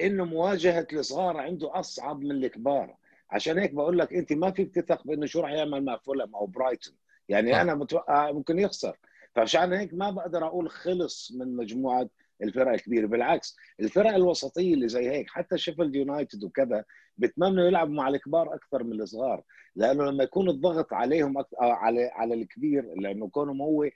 إنه 0.00 0.24
مواجهة 0.24 0.86
الصغار 0.92 1.36
عنده 1.36 1.80
أصعب 1.80 2.20
من 2.20 2.30
الكبار. 2.30 2.96
عشان 3.30 3.58
هيك 3.58 3.74
بقول 3.74 3.98
لك 3.98 4.12
أنت 4.12 4.32
ما 4.32 4.50
فيك 4.50 4.74
تثق 4.74 5.06
بإنه 5.06 5.26
شو 5.26 5.40
راح 5.40 5.50
يعمل 5.50 5.84
مع 5.84 5.96
فولهام 5.96 6.34
أو 6.34 6.46
برايتون. 6.46 6.94
يعني 7.28 7.56
آه. 7.56 7.60
أنا 7.60 7.74
متوقع 7.74 8.32
ممكن 8.32 8.58
يخسر. 8.58 8.96
فعشان 9.34 9.72
هيك 9.72 9.94
ما 9.94 10.10
بقدر 10.10 10.46
أقول 10.46 10.70
خلص 10.70 11.32
من 11.32 11.56
مجموعة 11.56 12.08
الفرق 12.42 12.72
الكبيره 12.72 13.06
بالعكس 13.06 13.56
الفرق 13.80 14.14
الوسطية 14.14 14.74
اللي 14.74 14.88
زي 14.88 15.10
هيك 15.10 15.30
حتى 15.30 15.58
شيفيلد 15.58 15.94
يونايتد 15.94 16.44
وكذا 16.44 16.84
بتمنوا 17.18 17.64
يلعبوا 17.66 17.94
مع 17.94 18.08
الكبار 18.08 18.54
أكثر 18.54 18.84
من 18.84 19.00
الصغار 19.00 19.42
لأنه 19.76 20.04
لما 20.04 20.24
يكون 20.24 20.50
الضغط 20.50 20.92
عليهم 20.92 21.38
أكثر 21.38 21.56
على 21.60 22.10
على 22.14 22.34
الكبير 22.34 22.94
لأنه 22.96 23.28
كونهم 23.28 23.62
هو 23.62 23.88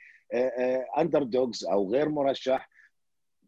underdogs 0.98 1.64
أو 1.64 1.92
غير 1.92 2.08
مرشح 2.08 2.68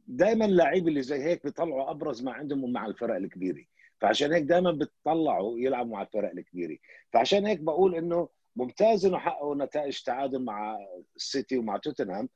دائما 0.08 0.44
اللاعبين 0.44 0.88
اللي 0.88 1.02
زي 1.02 1.22
هيك 1.22 1.44
بيطلعوا 1.44 1.90
أبرز 1.90 2.22
ما 2.22 2.32
عندهم 2.32 2.72
مع 2.72 2.86
الفرق 2.86 3.16
الكبيرة. 3.16 3.64
فعشان 4.00 4.32
هيك 4.32 4.42
دائما 4.42 4.72
بتطلعوا 4.72 5.58
يلعبوا 5.58 5.92
مع 5.92 6.02
الفرق 6.02 6.30
الكبيرة. 6.30 6.76
فعشان 7.12 7.46
هيك 7.46 7.60
بقول 7.60 7.94
إنه 7.94 8.28
ممتاز 8.56 9.06
إنه 9.06 9.18
حققوا 9.18 9.54
نتائج 9.54 10.02
تعادل 10.02 10.44
مع 10.44 10.78
السيتي 11.16 11.58
ومع 11.58 11.76
توتنهام 11.76 12.24
آه، 12.24 12.28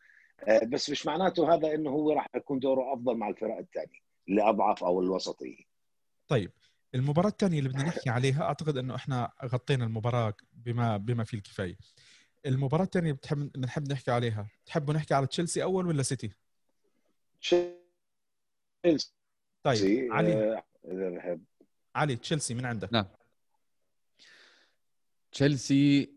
بس 0.63 0.91
مش 0.91 1.07
معناته 1.07 1.55
هذا 1.55 1.75
إنه 1.75 1.91
هو 1.91 2.13
راح 2.13 2.27
يكون 2.37 2.59
دوره 2.59 2.93
أفضل 2.93 3.17
مع 3.17 3.29
الفرق 3.29 3.59
الثانية 3.59 4.01
اللي 4.29 4.43
اضعف 4.43 4.85
أو 4.85 5.01
الوسطية 5.01 5.65
طيب 6.29 6.51
المباراة 6.95 7.29
الثانية 7.29 7.59
اللي 7.59 7.69
بدنا 7.69 7.83
نحكي 7.85 8.11
عليها 8.11 8.43
أعتقد 8.43 8.77
إنه 8.77 8.95
إحنا 8.95 9.33
غطينا 9.45 9.85
المباراة 9.85 10.35
بما 10.53 10.97
بما 10.97 11.25
فيه 11.25 11.39
الكفاية. 11.39 11.77
المباراة 12.47 12.85
الثانية 12.85 13.13
بتحب 13.13 13.53
بنحب 13.53 13.93
نحكي 13.93 14.11
عليها، 14.11 14.49
تحبوا 14.67 14.95
نحكي 14.95 15.15
على 15.15 15.27
تشيلسي 15.27 15.63
أول 15.63 15.87
ولا 15.87 16.03
سيتي؟ 16.03 16.33
تشيلسي 17.41 19.13
طيب 19.63 20.13
علي 20.13 20.33
آه، 20.33 20.65
إذا 20.85 21.11
بحب 21.11 21.45
علي 21.95 22.17
تشيلسي 22.17 22.55
من 22.55 22.67
عندك؟ 22.67 22.93
نعم 22.93 23.07
تشيلسي 25.33 26.11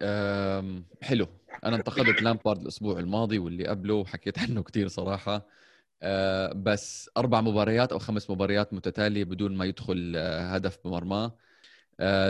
حلو. 1.02 1.28
أنا 1.64 1.76
انتقدت 1.76 2.22
لامبارد 2.22 2.62
الأسبوع 2.62 3.00
الماضي 3.00 3.40
واللي 3.40 3.68
قبله 3.68 3.94
وحكيت 3.94 4.40
عنه 4.40 4.64
كثير 4.64 4.88
صراحة. 4.88 5.48
أه، 6.04 6.54
بس 6.54 7.10
أربع 7.18 7.42
مباريات 7.42 7.92
أو 7.92 8.00
خمس 8.00 8.30
مباريات 8.30 8.74
متتالية 8.74 9.24
بدون 9.24 9.58
ما 9.58 9.66
يدخل 9.66 10.14
أه، 10.16 10.56
هدف 10.56 10.80
بمرماه 10.86 11.38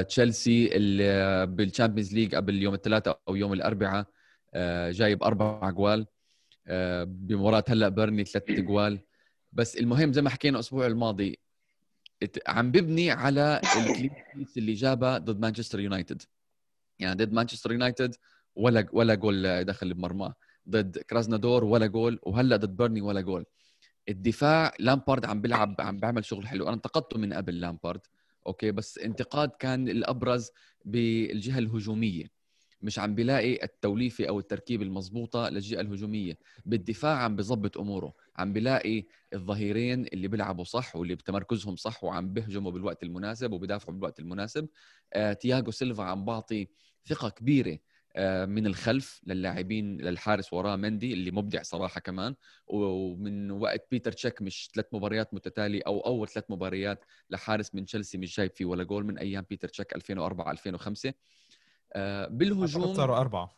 تشيلسي 0.08 0.75
اللي 0.75 1.46
بال 1.46 1.58
Champions 1.58 2.13
League 2.13 2.36
قبل 2.36 2.62
يوم 2.62 2.74
الثلاثاء 2.74 3.22
أو 3.27 3.36
يوم 3.36 3.54
الأربعاء 3.54 4.06
جايب 4.92 5.24
أربع 5.24 5.70
أجوال. 5.70 6.06
بمباراة 7.06 7.63
هلأ 7.68 7.89
بيرنلي 7.89 8.25
ثلاث 8.25 8.50
أجوال. 8.50 9.00
بس 9.54 9.77
المهم 9.77 10.13
زي 10.13 10.22
ما 10.22 10.30
حكينا 10.30 10.56
الأسبوع 10.56 10.88
الماضي 10.88 11.39
عم 12.48 12.72
ببني 12.72 13.12
على 13.12 13.62
ال 13.77 13.84
clean 13.84 14.18
sheets 14.18 14.58
اللي 14.58 14.74
جابها 14.74 15.18
ضد 15.18 15.39
مانشستر 15.39 15.80
يونايتد. 15.80 16.22
يعني 17.00 17.16
ضد 17.25 17.34
مانشستر 17.34 17.72
يونايتد 17.72 18.16
ولا 18.56 18.88
ولا 18.94 19.16
جول 19.16 19.64
دخل 19.64 19.94
بمرماه. 19.94 20.34
ضد 20.70 20.98
كراسنودار 20.98 21.63
ولا 21.64 21.88
جول 21.88 22.20
وهلأ 22.24 22.56
ضد 22.56 22.78
بيرنلي 22.77 23.01
ولا 23.02 23.22
جول. 23.22 23.46
الدفاع 24.10 24.74
لامبارد 24.80 25.25
عم 25.25 25.42
بيلعب 25.42 25.75
عم 25.80 26.00
بيعمل 26.00 26.25
شغل 26.25 26.48
حلو. 26.48 26.68
أنا 26.68 26.75
انتقدته 26.75 27.20
من 27.20 27.34
قبل 27.34 27.60
لامبارد 27.60 28.02
Okay؟ 28.48 28.72
بس 28.72 28.98
انتقاد 28.98 29.50
كان 29.60 29.90
الأبرز 29.90 30.52
بالجهة 30.86 31.60
الهجومية. 31.60 32.35
مش 32.86 33.00
عم 33.00 33.15
بيلاقي 33.15 33.63
التوليفة 33.63 34.25
أو 34.25 34.39
التركيبة 34.39 34.84
المضبوطة 34.84 35.50
للجهة 35.50 35.82
الهجومية. 35.82 36.38
بالدفاع 36.65 37.18
عم 37.18 37.36
بظبط 37.36 37.77
أموره. 37.77 38.13
عم 38.38 38.54
بيلاقي 38.54 39.06
الظهيرين 39.34 40.06
اللي 40.06 40.27
بيلعبوا 40.27 40.63
صح 40.63 40.96
واللي 40.96 41.15
بتمركزهم 41.15 41.75
صح 41.75 42.04
وعم 42.04 42.34
بيهجموا 42.34 42.72
بالوقت 42.72 43.04
المناسب 43.04 43.51
وبيدافعوا 43.51 43.94
بالوقت 43.96 44.20
المناسب. 44.20 44.68
آه 45.13 45.34
تياغو 45.34 45.72
سيلفا 45.72 46.04
عم 46.04 46.25
بعطي 46.25 46.68
ثقة 47.06 47.30
كبيرة 47.30 47.77
آه 48.15 48.46
من 48.46 48.65
الخلف 48.68 49.22
للاعبين 49.27 49.98
للحارس 50.01 50.54
وراه 50.54 50.75
مندي 50.75 51.13
اللي 51.13 51.32
مبدع 51.32 51.62
صراحة 51.62 52.01
كمان. 52.01 52.36
ومن 52.68 53.51
وقت 53.51 53.88
بيتر 53.92 54.12
تشيك 54.12 54.42
مش 54.42 54.70
ثلاث 54.75 54.86
مباريات 54.94 55.34
متتالية 55.34 55.82
أو 55.88 56.00
أول 56.00 56.27
ثلاث 56.30 56.46
مباريات 56.50 57.06
لحارس 57.30 57.75
من 57.75 57.86
تشيلسي 57.86 58.18
مش 58.18 58.38
جايب 58.38 58.51
فيه 58.51 58.65
ولا 58.65 58.84
جول 58.84 59.06
من 59.06 59.18
أيام 59.18 59.46
بيتر 59.50 59.68
تشيك 59.68 59.96
2004 59.96 60.51
2005 60.51 61.10
آه 61.10 61.13
بالهجوم 62.30 62.94
صاروا 62.94 63.18
أربعة. 63.18 63.58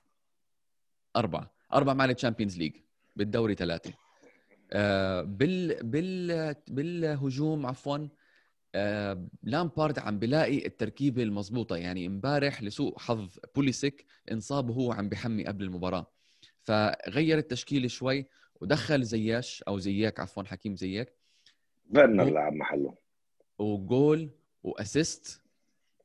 أربعة. 1.16 1.52
أربعة 1.74 1.94
مع 1.94 2.06
ال 2.06 2.11
Champions 2.11 2.58
League 2.58 2.76
بالدوري 3.16 3.56
ثلاثة. 3.56 3.94
آه 4.72 5.22
بال 5.22 5.84
بال 5.84 6.56
بالهجوم 6.68 7.66
عفوا 7.66 8.08
آه 8.76 9.28
لامبارد 9.44 10.00
عم 10.00 10.20
بلاقي 10.20 10.66
التركيبة 10.66 11.24
المضبوطه 11.24 11.76
يعني 11.76 12.08
امبارح 12.08 12.64
لسوء 12.64 13.00
حظ 13.00 13.38
بوليسيك 13.56 14.06
انصاب 14.32 14.70
وهو 14.70 14.92
عم 14.92 15.10
بحمي 15.10 15.46
قبل 15.46 15.64
المباراة. 15.64 16.12
فغير 16.64 17.38
التشكيله 17.38 17.88
شوي 17.88 18.26
ودخل 18.62 19.04
زياش 19.04 19.64
أو 19.64 19.80
زياك 19.80 20.20
عفوا 20.20 20.44
حكيم 20.44 20.76
زياك. 20.76 21.14
فيرنر 21.94 22.30
لعب 22.30 22.54
محله. 22.54 22.96
وجول 23.60 24.30
وأسيست. 24.64 25.42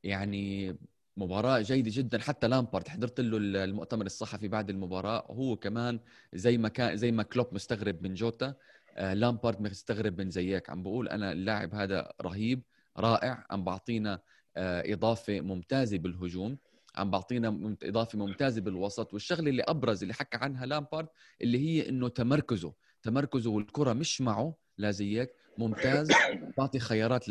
يعني 0.03 0.75
مباراة 1.17 1.61
جيدة 1.61 1.91
جدا. 1.93 2.19
حتى 2.19 2.47
لامبارد 2.47 2.87
حضرت 2.87 3.19
له 3.19 3.63
المؤتمر 3.63 4.05
الصحفي 4.05 4.47
بعد 4.47 4.69
المباراة. 4.69 5.25
وهو 5.29 5.55
كمان 5.55 5.99
زي 6.33 6.57
ما 6.57 6.69
كان 6.69 6.97
زي 6.97 7.11
ما 7.11 7.23
كلوب 7.23 7.47
مستغرب 7.51 8.03
من 8.03 8.13
جوتا. 8.13 8.55
آه 8.97 9.13
لامبارد 9.13 9.61
مستغرب 9.61 10.21
من 10.21 10.29
زيك 10.29 10.69
عم 10.69 10.83
بقول 10.83 11.07
أنا 11.09 11.31
اللاعب 11.31 11.75
هذا 11.75 12.11
رهيب 12.21 12.63
رائع. 12.97 13.45
عم 13.51 13.63
بعطينا 13.63 14.19
آه 14.57 14.93
إضافة 14.93 15.41
ممتازة 15.41 15.97
بالهجوم. 15.97 16.57
عم 16.95 17.11
بعطينا 17.11 17.75
إضافة 17.83 18.19
ممتازة 18.19 18.61
بالوسط. 18.61 19.13
والشغلة 19.13 19.49
اللي 19.49 19.63
أبرز 19.63 20.01
اللي 20.01 20.13
حكى 20.13 20.37
عنها 20.37 20.65
لامبارد 20.65 21.07
اللي 21.41 21.57
هي 21.59 21.89
إنه 21.89 22.07
تمركزه. 22.09 22.73
تمركزه 23.03 23.49
والكرة 23.49 23.93
مش 23.93 24.21
معه 24.21 24.55
لا 24.77 24.91
زيك 24.91 25.31
ممتاز. 25.57 26.07
بعطي 26.57 26.79
خيارات 26.79 27.29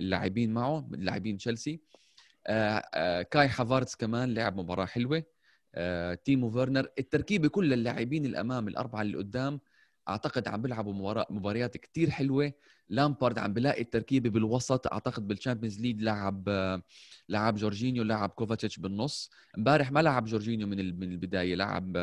للاعبين 0.00 0.52
معه 0.54 0.88
لاعبين 0.90 1.36
تشيلسي. 1.36 1.80
كاي 3.30 3.46
هافارتس 3.48 3.96
كمان 3.96 4.34
لعب 4.34 4.56
مباراة 4.56 4.84
حلوة. 4.84 5.24
آه، 5.74 6.14
تيمو 6.14 6.50
فيرنر 6.50 6.88
التركيبة 6.98 7.48
كل 7.48 7.72
اللاعبين 7.72 8.26
الأمام 8.26 8.68
الأربعة 8.68 9.02
اللي 9.02 9.16
قدام 9.18 9.60
أعتقد 10.08 10.48
عم 10.48 10.62
بيلعبوا 10.62 11.24
مباريات 11.30 11.76
كتير 11.76 12.10
حلوة. 12.10 12.52
لامبارد 12.88 13.38
عم 13.38 13.52
بلاقي 13.52 13.82
التركيبة 13.82 14.30
بالوسط 14.30 14.86
أعتقد 14.86 15.28
بال 15.28 15.38
Champions 15.38 15.80
League 15.80 16.02
لعب 16.02 16.48
لعب 17.28 17.56
جورجينيو 17.56 18.02
لعب 18.02 18.30
كوفاتيتش 18.30 18.78
بالنص. 18.78 19.30
امبارح 19.58 19.92
ما 19.92 20.00
لعب 20.02 20.24
جورجينيو 20.24 20.66
من 20.66 21.00
من 21.00 21.12
البداية 21.12 21.54
لعب 21.54 21.96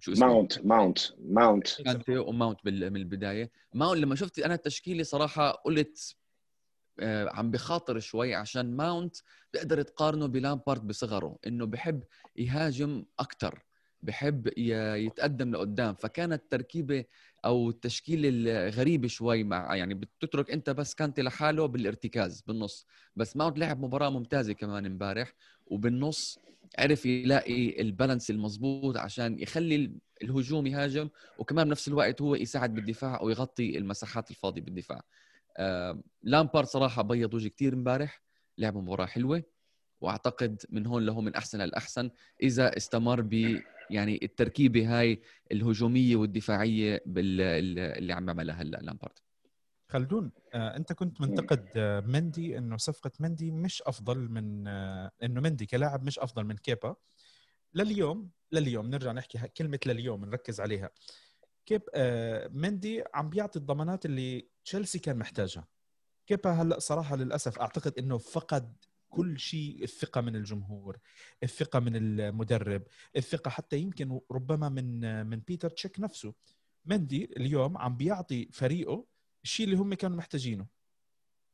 شو 0.00 0.12
اسمه؟ 0.12 0.26
ماونت 0.26 0.64
ماونت 0.64 0.98
ماونت 1.18 1.82
كانتي 1.82 2.18
وماونت 2.18 2.58
من 2.66 2.96
البداية. 2.96 3.50
ماونت 3.74 4.00
لما 4.00 4.14
شفت 4.14 4.38
أنا 4.38 4.54
التشكيلة 4.54 5.02
صراحة 5.02 5.50
قلت 5.50 6.16
آه، 6.16 6.25
عم 7.02 7.50
بخاطر 7.50 7.98
شوي 7.98 8.34
عشان 8.34 8.76
ماونت 8.76 9.16
بقدر 9.54 9.82
تقارنه 9.82 10.26
بلامبارد 10.26 10.86
بصغره 10.86 11.38
إنه 11.46 11.66
بحب 11.66 12.02
يهاجم 12.36 13.04
أكثر 13.18 13.62
بحب 14.02 14.58
يتقدم 14.58 15.50
لقدام. 15.52 15.94
فكانت 15.94 16.42
تركيبة 16.50 17.04
أو 17.44 17.70
التشكيلة 17.70 18.28
الغريبة 18.32 19.08
شوي 19.08 19.44
مع 19.44 19.76
يعني 19.76 19.94
بتترك 19.94 20.50
أنت 20.50 20.70
بس 20.70 20.94
كانتي 20.94 21.22
لحاله 21.22 21.66
بالارتكاز 21.66 22.40
بالنص. 22.40 22.86
بس 23.16 23.36
ماونت 23.36 23.58
لعب 23.58 23.80
مباراة 23.80 24.10
ممتازة 24.10 24.52
كمان 24.52 24.86
امبارح 24.86 25.32
وبالنص 25.66 26.38
عرف 26.78 27.06
يلاقي 27.06 27.80
البالانس 27.80 28.30
المضبوط 28.30 28.96
عشان 28.96 29.38
يخلي 29.38 29.92
الهجوم 30.22 30.66
يهاجم 30.66 31.08
وكمان 31.38 31.68
بنفس 31.68 31.88
الوقت 31.88 32.22
هو 32.22 32.34
يساعد 32.34 32.74
بالدفاع 32.74 33.22
ويغطي 33.22 33.78
المساحات 33.78 34.30
الفاضية 34.30 34.62
بالدفاع. 34.62 34.96
آه، 34.98 35.25
لامبارد 36.22 36.66
صراحة 36.66 37.02
بيض 37.02 37.34
وجه 37.34 37.48
كثير 37.48 37.72
امبارح 37.74 38.22
لعب 38.58 38.76
مباراة 38.76 39.06
حلوة 39.06 39.42
وأعتقد 40.00 40.62
من 40.70 40.86
هون 40.86 41.06
له 41.06 41.20
من 41.20 41.34
أحسن 41.34 41.60
الاحسن 41.60 42.10
إذا 42.42 42.76
استمر 42.76 43.20
ب 43.20 43.60
يعني 43.90 44.20
التركيبة 44.22 44.98
هاي 44.98 45.22
الهجومية 45.52 46.16
والدفاعية 46.16 47.02
اللي 47.06 48.12
عم 48.12 48.28
يعملها 48.28 48.54
هلأ 48.54 48.78
لامبارد. 48.78 49.18
خلدون 49.88 50.32
آه، 50.54 50.76
أنت 50.76 50.92
كنت 50.92 51.20
منتقد 51.20 51.68
آه، 51.76 52.00
مندي 52.00 52.58
إنه 52.58 52.76
صفقة 52.76 53.10
مندي 53.20 53.50
مش 53.50 53.82
أفضل 53.82 54.28
من 54.28 54.68
آه، 54.68 55.10
إنه 55.22 55.40
مندي 55.40 55.66
كلاعب 55.66 56.02
مش 56.02 56.18
أفضل 56.18 56.44
من 56.44 56.56
كيبا. 56.56 56.96
لليوم 57.74 58.30
لليوم 58.52 58.86
نرجع 58.86 59.12
نحكي 59.12 59.38
كلمة 59.48 59.78
لليوم 59.86 60.24
نركز 60.24 60.60
عليها. 60.60 60.90
كيب 61.66 61.82
آه 61.94 62.48
مندي 62.52 63.04
عم 63.14 63.30
بيعطي 63.30 63.58
الضمانات 63.58 64.06
اللي 64.06 64.48
تشيلسي 64.64 64.98
كان 64.98 65.18
محتاجها. 65.18 65.68
كيبا 66.26 66.50
هلأ 66.50 66.78
صراحة 66.78 67.16
للأسف 67.16 67.58
أعتقد 67.58 67.98
إنه 67.98 68.18
فقد 68.18 68.76
كل 69.08 69.38
شيء 69.38 69.82
الثقة 69.82 70.20
من 70.20 70.36
الجمهور 70.36 70.98
الثقة 71.42 71.80
من 71.80 71.96
المدرب 71.96 72.82
الثقة 73.16 73.48
حتى 73.48 73.78
يمكن 73.78 74.20
ربما 74.30 74.68
من 74.68 75.26
من 75.26 75.40
بيتر 75.40 75.70
تشيك 75.70 76.00
نفسه. 76.00 76.34
مندي 76.84 77.24
اليوم 77.36 77.78
عم 77.78 77.96
بيعطي 77.96 78.48
فريقه 78.52 79.06
الشيء 79.44 79.66
اللي 79.66 79.76
هم 79.76 79.94
كانوا 79.94 80.16
محتاجينه. 80.16 80.66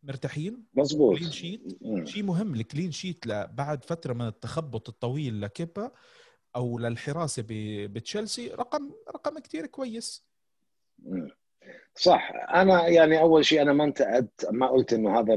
مرتاحين؟ 0.02 0.64
مظبوط. 0.74 1.18
clean 1.18 1.30
sheet 1.30 1.62
شيء 2.04 2.22
مهم 2.22 2.54
ال 2.54 2.60
clean 2.60 2.92
sheet 2.92 3.28
بعد 3.28 3.84
فترة 3.84 4.12
من 4.12 4.26
التخبط 4.26 4.88
الطويل 4.88 5.40
لكيبا. 5.40 5.92
أو 6.56 6.78
للحراسة 6.78 7.44
بتشيلسي 7.86 8.48
رقم 8.48 8.90
رقم 9.14 9.38
كثير 9.38 9.66
كويس. 9.66 10.24
صح. 11.94 12.32
أنا 12.54 12.88
يعني 12.88 13.20
أول 13.20 13.44
شيء 13.44 13.62
أنا 13.62 13.72
ما 13.72 13.84
انتقدت 13.84 14.46
ما 14.50 14.66
قلت 14.66 14.92
إنه 14.92 15.20
هذا 15.20 15.34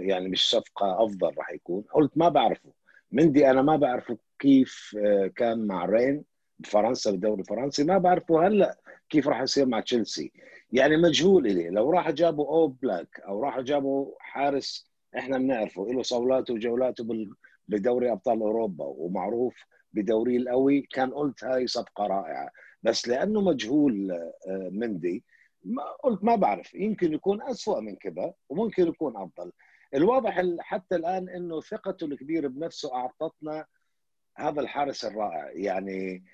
يعني 0.00 0.28
مش 0.28 0.50
صفقة 0.50 1.04
أفضل 1.04 1.34
راح 1.38 1.50
يكون. 1.52 1.84
قلت 1.94 2.18
ما 2.18 2.28
بعرفه. 2.28 2.72
مندي 3.12 3.50
أنا 3.50 3.62
ما 3.62 3.76
بعرفه 3.76 4.18
كيف 4.38 4.96
آه، 5.06 5.26
كان 5.26 5.66
مع 5.66 5.84
رين 5.84 6.24
بفرنسا 6.58 7.10
بالدوري 7.10 7.40
الفرنسي. 7.40 7.84
ما 7.84 7.98
بعرفه 7.98 8.46
هلأ 8.46 8.78
كيف 9.08 9.28
راح 9.28 9.40
يصير 9.42 9.66
مع 9.66 9.80
تشيلسي. 9.80 10.32
يعني 10.72 10.96
مجهول 10.96 11.46
إلي. 11.46 11.68
لو 11.70 11.90
راح 11.90 12.10
جابوا 12.10 12.46
أوبلاك 12.46 13.20
أو 13.20 13.40
راح 13.42 13.60
جابوا 13.60 14.12
حارس 14.18 14.86
إحنا 15.18 15.38
بنعرفه 15.38 15.86
له 15.92 16.02
صولاته 16.02 16.54
وجولاته 16.54 17.26
بدوري 17.68 18.12
أبطال 18.12 18.40
أوروبا 18.40 18.84
ومعروف 18.84 19.54
بدوري 19.94 20.36
القوي 20.36 20.80
كان 20.80 21.10
قلت 21.10 21.44
هاي 21.44 21.66
صفقة 21.66 22.06
رائعة. 22.06 22.50
بس 22.82 23.08
لأنه 23.08 23.40
مجهول 23.40 24.10
آه، 24.12 24.70
مندي 24.72 25.24
ما 25.64 25.82
قلت 25.82 26.24
ما 26.24 26.36
بعرف 26.36 26.74
يمكن 26.74 27.12
يكون 27.12 27.42
أسوأ 27.42 27.80
من 27.80 27.96
كذا 27.96 28.34
وممكن 28.48 28.88
يكون 28.88 29.16
أفضل. 29.16 29.52
الواضح 29.94 30.42
حتى 30.60 30.96
الآن 30.96 31.28
إنه 31.28 31.60
ثقته 31.60 32.04
الكبيره 32.04 32.48
بنفسه 32.48 32.94
أعطتنا 32.94 33.66
هذا 34.36 34.60
الحارس 34.60 35.04
الرائع. 35.04 35.50
يعني 35.54 36.24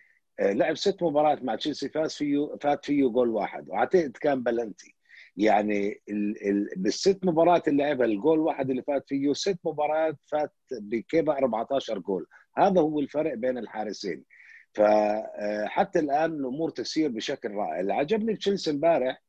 آه، 0.40 0.52
لعب 0.52 0.76
ست 0.76 1.02
مباريات 1.02 1.44
مع 1.44 1.54
تشيلسي 1.54 1.88
فاز 1.88 2.14
فيه 2.14 2.56
فات 2.60 2.84
فيه 2.84 3.08
جول 3.08 3.28
واحد. 3.28 3.68
وأعتقد 3.68 4.16
كان 4.20 4.42
بلنتي. 4.42 4.94
يعني 5.36 6.00
ال 6.08 6.48
ال 6.48 6.68
بالست 6.76 7.18
مباريات 7.24 7.68
اللي 7.68 7.82
لعبها 7.82 8.06
الجول 8.06 8.38
واحد 8.38 8.70
اللي 8.70 8.82
فات 8.82 9.08
فيه 9.08 9.32
ست 9.32 9.58
مباريات 9.64 10.16
فات 10.26 10.52
بكيبا 10.72 11.32
14 11.38 11.98
جول. 11.98 12.26
هذا 12.58 12.80
هو 12.80 13.00
الفرق 13.00 13.34
بين 13.34 13.58
الحارسين. 13.58 14.24
فحتى 14.72 15.98
آه، 15.98 16.02
الآن 16.02 16.30
الأمور 16.30 16.70
تسير 16.70 17.08
بشكل 17.10 17.50
رائع. 17.50 17.80
اللي 17.80 17.94
عجبني 17.94 18.34
بتشيلسي 18.34 18.70
امبارح 18.70 19.22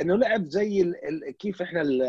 إنه 0.00 0.16
لعب 0.16 0.44
زي 0.44 0.80
ال 0.80 1.04
ال 1.04 1.36
كيف 1.36 1.62
إحنا 1.62 1.80
ال 1.80 2.02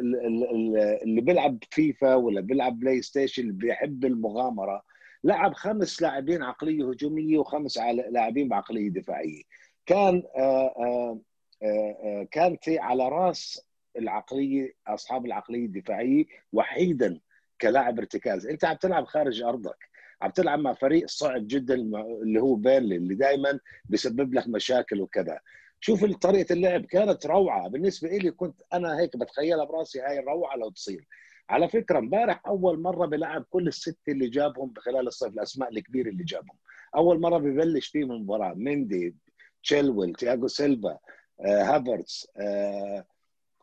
ال 0.00 0.76
اللي 1.02 1.20
بيلعب 1.20 1.58
فيفا 1.70 2.14
ولا 2.14 2.40
بيلعب 2.40 2.78
بلاي 2.78 3.02
ستيشن 3.02 3.42
اللي 3.42 3.52
بيحب 3.52 4.04
المغامرة 4.04 4.82
لعب 5.24 5.54
خمس 5.54 6.02
لاعبين 6.02 6.42
عقلية 6.42 6.90
هجومية 6.90 7.38
وخمس 7.38 7.78
لاعبين 7.78 8.48
بعقلية 8.48 8.90
دفاعية. 8.90 9.42
كان 9.86 10.22
آآ 10.36 10.74
آآ 10.78 11.18
آآ 11.62 12.58
على 12.80 13.08
راس 13.08 13.68
العقلية 13.96 14.72
أصحاب 14.86 15.26
العقلية 15.26 15.66
الدفاعية 15.66 16.24
وحيدا 16.52 17.20
كلاعب 17.60 17.98
ارتكاز. 17.98 18.46
انت 18.46 18.64
عم 18.64 18.76
تلعب 18.76 19.04
خارج 19.06 19.42
ارضك 19.42 19.88
عم 20.22 20.30
تلعب 20.30 20.58
مع 20.58 20.72
فريق 20.72 21.06
صعب 21.08 21.46
جدا 21.46 21.74
اللي 22.22 22.40
هو 22.40 22.54
بيرلي 22.54 22.96
اللي 22.96 23.14
دائما 23.14 23.60
بيسبب 23.84 24.34
لك 24.34 24.48
مشاكل 24.48 25.00
وكذا. 25.00 25.40
شوف 25.80 26.04
طريقة 26.04 26.52
اللعب 26.52 26.84
كانت 26.86 27.26
روعة. 27.26 27.68
بالنسبة 27.68 28.08
لي 28.08 28.30
كنت 28.30 28.62
أنا 28.72 28.98
هيك 28.98 29.16
بتخيلها 29.16 29.64
براسي 29.64 30.00
هاي 30.00 30.18
الروعه 30.18 30.56
لو 30.56 30.70
تصير. 30.70 31.06
على 31.50 31.68
فكرة 31.68 31.98
امبارح 31.98 32.42
أول 32.46 32.80
مرة 32.80 33.06
بلعب 33.06 33.44
كل 33.50 33.68
السته 33.68 34.12
اللي 34.12 34.28
جابهم 34.28 34.74
خلال 34.78 35.06
الصيف 35.06 35.32
الأسماء 35.32 35.68
الكبيرة 35.72 36.08
اللي 36.08 36.24
جابهم. 36.24 36.56
أول 36.96 37.20
مرة 37.20 37.38
ببلش 37.38 37.86
فيهم 37.88 38.12
المباراه 38.12 38.54
ميندي 38.54 39.16
تشيلويل 39.62 40.14
تياغو 40.14 40.48
سيلفا 40.48 40.98
هافرتس 41.46 42.28
آه، 42.40 43.04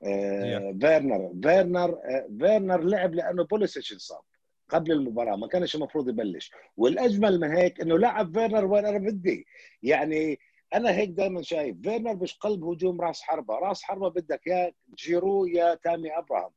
آه، 0.04 0.75
فيرنر. 0.82 1.34
فيرنر 1.44 2.00
فيرنر 2.40 2.82
لعب 2.82 3.14
لأنه 3.14 3.44
بوليسيتش 3.44 3.94
انصاب 3.94 4.22
قبل 4.70 4.92
المباراة 4.92 5.36
ما 5.36 5.48
كانش 5.48 5.75
المفروض 5.75 6.10
يبلش. 6.10 6.51
والأجمل 6.77 7.40
من 7.40 7.51
هيك 7.51 7.81
إنه 7.81 7.98
لعب 7.98 8.34
فيرنر 8.34 8.66
وين 8.66 8.86
أنا 8.86 8.98
بدي. 8.98 9.46
يعني 9.84 10.40
أنا 10.75 10.92
هيك 10.92 11.10
دائما 11.10 11.42
شايف 11.42 11.77
فيرنر 11.81 12.16
مش 12.16 12.38
قلب 12.38 12.64
هجوم 12.64 13.01
راس 13.01 13.22
حربة. 13.22 13.55
راس 13.55 13.84
حربة 13.84 14.10
بدك 14.10 14.48
يا 14.48 14.72
جيرو 14.98 15.46
يا 15.46 15.75
تامي 15.75 16.18
أبراهام. 16.18 16.51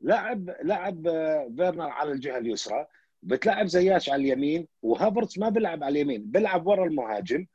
لعب 0.00 0.50
لعب 0.62 1.02
فيرنر 1.56 1.88
على 1.88 2.12
الجهة 2.12 2.38
اليسرى. 2.38 2.86
بتلعب 3.22 3.66
زياش 3.66 4.10
على 4.10 4.22
اليمين 4.22 4.68
وهافرتس 4.82 5.38
ما 5.38 5.48
بيلعب 5.48 5.84
على 5.84 5.92
اليمين. 5.92 6.24
بيلعب 6.30 6.66
ورا 6.66 6.84
المهاجم 6.84 7.46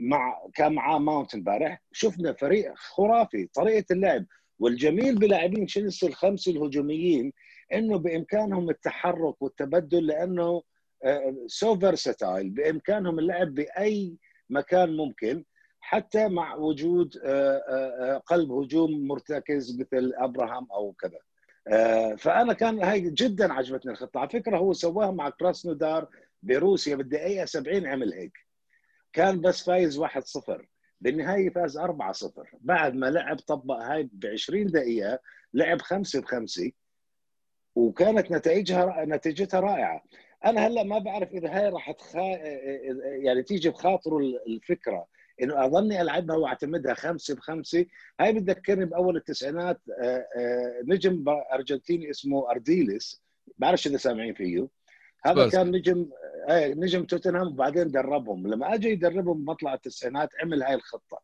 مع 0.00 0.38
كان 0.54 0.72
معاه 0.72 0.98
ماونت 0.98 1.34
امبارح. 1.34 1.82
شفنا 1.92 2.32
فريق 2.32 2.72
خرافي 2.76 3.46
طريقة 3.54 3.84
اللعب. 3.90 4.24
والجميل 4.60 5.18
بلاعبين 5.18 5.66
تشيلسي 5.66 6.06
الخمسة 6.06 6.52
الهجوميين 6.52 7.32
إنه 7.72 7.98
بإمكانهم 7.98 8.70
التحرك 8.70 9.42
والتبدل 9.42 10.06
لأنه 10.06 10.62
so 11.46 11.72
آه، 11.72 11.78
versatile 11.78 12.50
بإمكانهم 12.50 13.18
اللعب 13.18 13.54
بأي 13.54 14.16
مكان 14.50 14.96
ممكن 14.96 15.44
حتى 15.80 16.28
مع 16.28 16.54
وجود 16.54 17.16
آه، 17.24 17.62
آه، 17.68 18.16
قلب 18.16 18.52
هجوم 18.52 19.06
مرتكز 19.06 19.80
مثل 19.80 20.12
أبراهام 20.16 20.66
أو 20.72 20.92
كذا. 20.92 21.18
فأنا 22.16 22.52
كان 22.52 22.82
هاي 22.82 23.00
جدا 23.00 23.52
عجبتني 23.52 23.92
الخطة. 23.92 24.20
على 24.20 24.28
فكرة 24.28 24.56
هو 24.56 24.72
سواها 24.72 25.10
مع 25.10 25.30
كراسنودار 25.30 26.08
بروسيا 26.42 26.96
بالدقيقه 26.96 27.44
70 27.44 27.86
عمل 27.86 28.12
هيك. 28.12 28.32
كان 29.12 29.40
بس 29.40 29.64
فايز 29.64 30.00
1-0 30.00 30.66
بالنهاية 31.00 31.50
فاز 31.50 31.78
4-0 31.78 31.82
بعد 32.60 32.94
ما 32.94 33.06
لعب 33.06 33.36
طبق 33.36 33.74
هاي 33.74 34.08
ب 34.12 34.26
20 34.26 34.66
دقيقة 34.66 35.18
لعب 35.54 35.82
5 35.82 36.20
بخمسة 36.20 36.72
وكانت 37.74 38.30
نتائجها 38.30 39.04
نتيجتها 39.04 39.60
رائعة. 39.60 40.02
أنا 40.44 40.66
هلأ 40.66 40.82
ما 40.82 40.98
بعرف 40.98 41.32
إذا 41.32 41.48
هاي 41.48 41.68
راح 41.68 41.90
تخا... 41.90 42.38
يعني 43.22 43.42
تيجي 43.42 43.70
بخاطره 43.70 44.18
الفكرة 44.46 45.06
إنه 45.42 45.64
أظني 45.64 46.00
ألعبها 46.00 46.36
وأعتمدها 46.36 46.94
خمسة 46.94 47.34
بخمسة. 47.34 47.86
هاي 48.20 48.32
بتذكرني 48.32 48.84
بأول 48.84 49.16
التسعينات 49.16 49.80
آه، 50.02 50.26
آه، 50.36 50.82
نجم 50.84 51.24
أرجنتيني 51.52 52.10
اسمه 52.10 52.50
ارديلس 52.50 53.22
بعرفش 53.58 53.86
إذا 53.86 53.96
سامعين 53.96 54.34
فيه؟ 54.34 54.68
هذا 55.24 55.48
كان 55.48 55.70
نجم 55.70 56.06
إيه 56.50 56.74
نجم 56.74 57.04
توتنهام 57.04 57.46
وبعدين 57.46 57.90
دربهم. 57.90 58.46
لما 58.46 58.74
اجى 58.74 58.88
يدربهم 58.88 59.44
بمطلع 59.44 59.74
التسعينات 59.74 60.28
عمل 60.42 60.62
هاي 60.62 60.74
الخطة. 60.74 61.20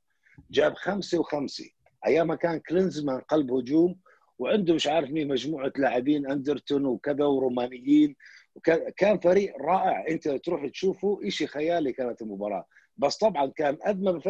جاب 0.51 0.75
خمسة 0.75 1.19
وخمسة. 1.19 1.71
ايامها 2.07 2.37
كان 2.37 2.59
كلينزمان 2.59 3.21
قلب 3.21 3.53
هجوم 3.53 3.97
وعنده 4.39 4.75
مش 4.75 4.87
عارف 4.87 5.11
مين 5.11 5.29
مجموعة 5.29 5.73
لاعبين 5.77 6.31
أندرتون 6.31 6.87
وكذا 6.87 7.25
ورومانيين. 7.25 8.17
وكان 8.55 9.19
فريق 9.19 9.55
رائع. 9.61 10.09
أنت 10.09 10.29
تروح 10.29 10.67
تشوفه 10.67 11.21
شيء 11.29 11.47
خيالي 11.47 11.93
كانت 11.93 12.23
المباراة. 12.23 12.67
بس 12.97 13.17
طبعا 13.17 13.47
كان 13.47 13.77
قد 13.77 14.03
ما 14.03 14.21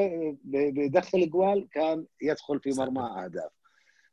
بيدخل 0.45 1.31
جوال 1.31 1.69
كان 1.73 2.05
يدخل 2.23 2.61
في 2.61 2.71
مرمى 2.71 3.03
أهداف. 3.03 3.51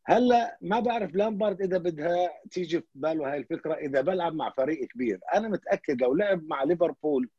هلا 0.05 0.57
ما 0.61 0.79
بعرف 0.79 1.15
لامبارد 1.15 1.61
إذا 1.61 1.77
بدها 1.77 2.29
تيجي 2.51 2.79
في 2.79 2.87
باله 2.95 3.31
هاي 3.31 3.37
الفكرة 3.37 3.73
إذا 3.73 4.01
بلعب 4.01 4.35
مع 4.35 4.53
فريق 4.57 4.87
كبير. 4.87 5.19
أنا 5.33 5.47
متأكد 5.47 6.01
لو 6.01 6.15
لعب 6.15 6.43
مع 6.47 6.63
ليفربول 6.63 7.29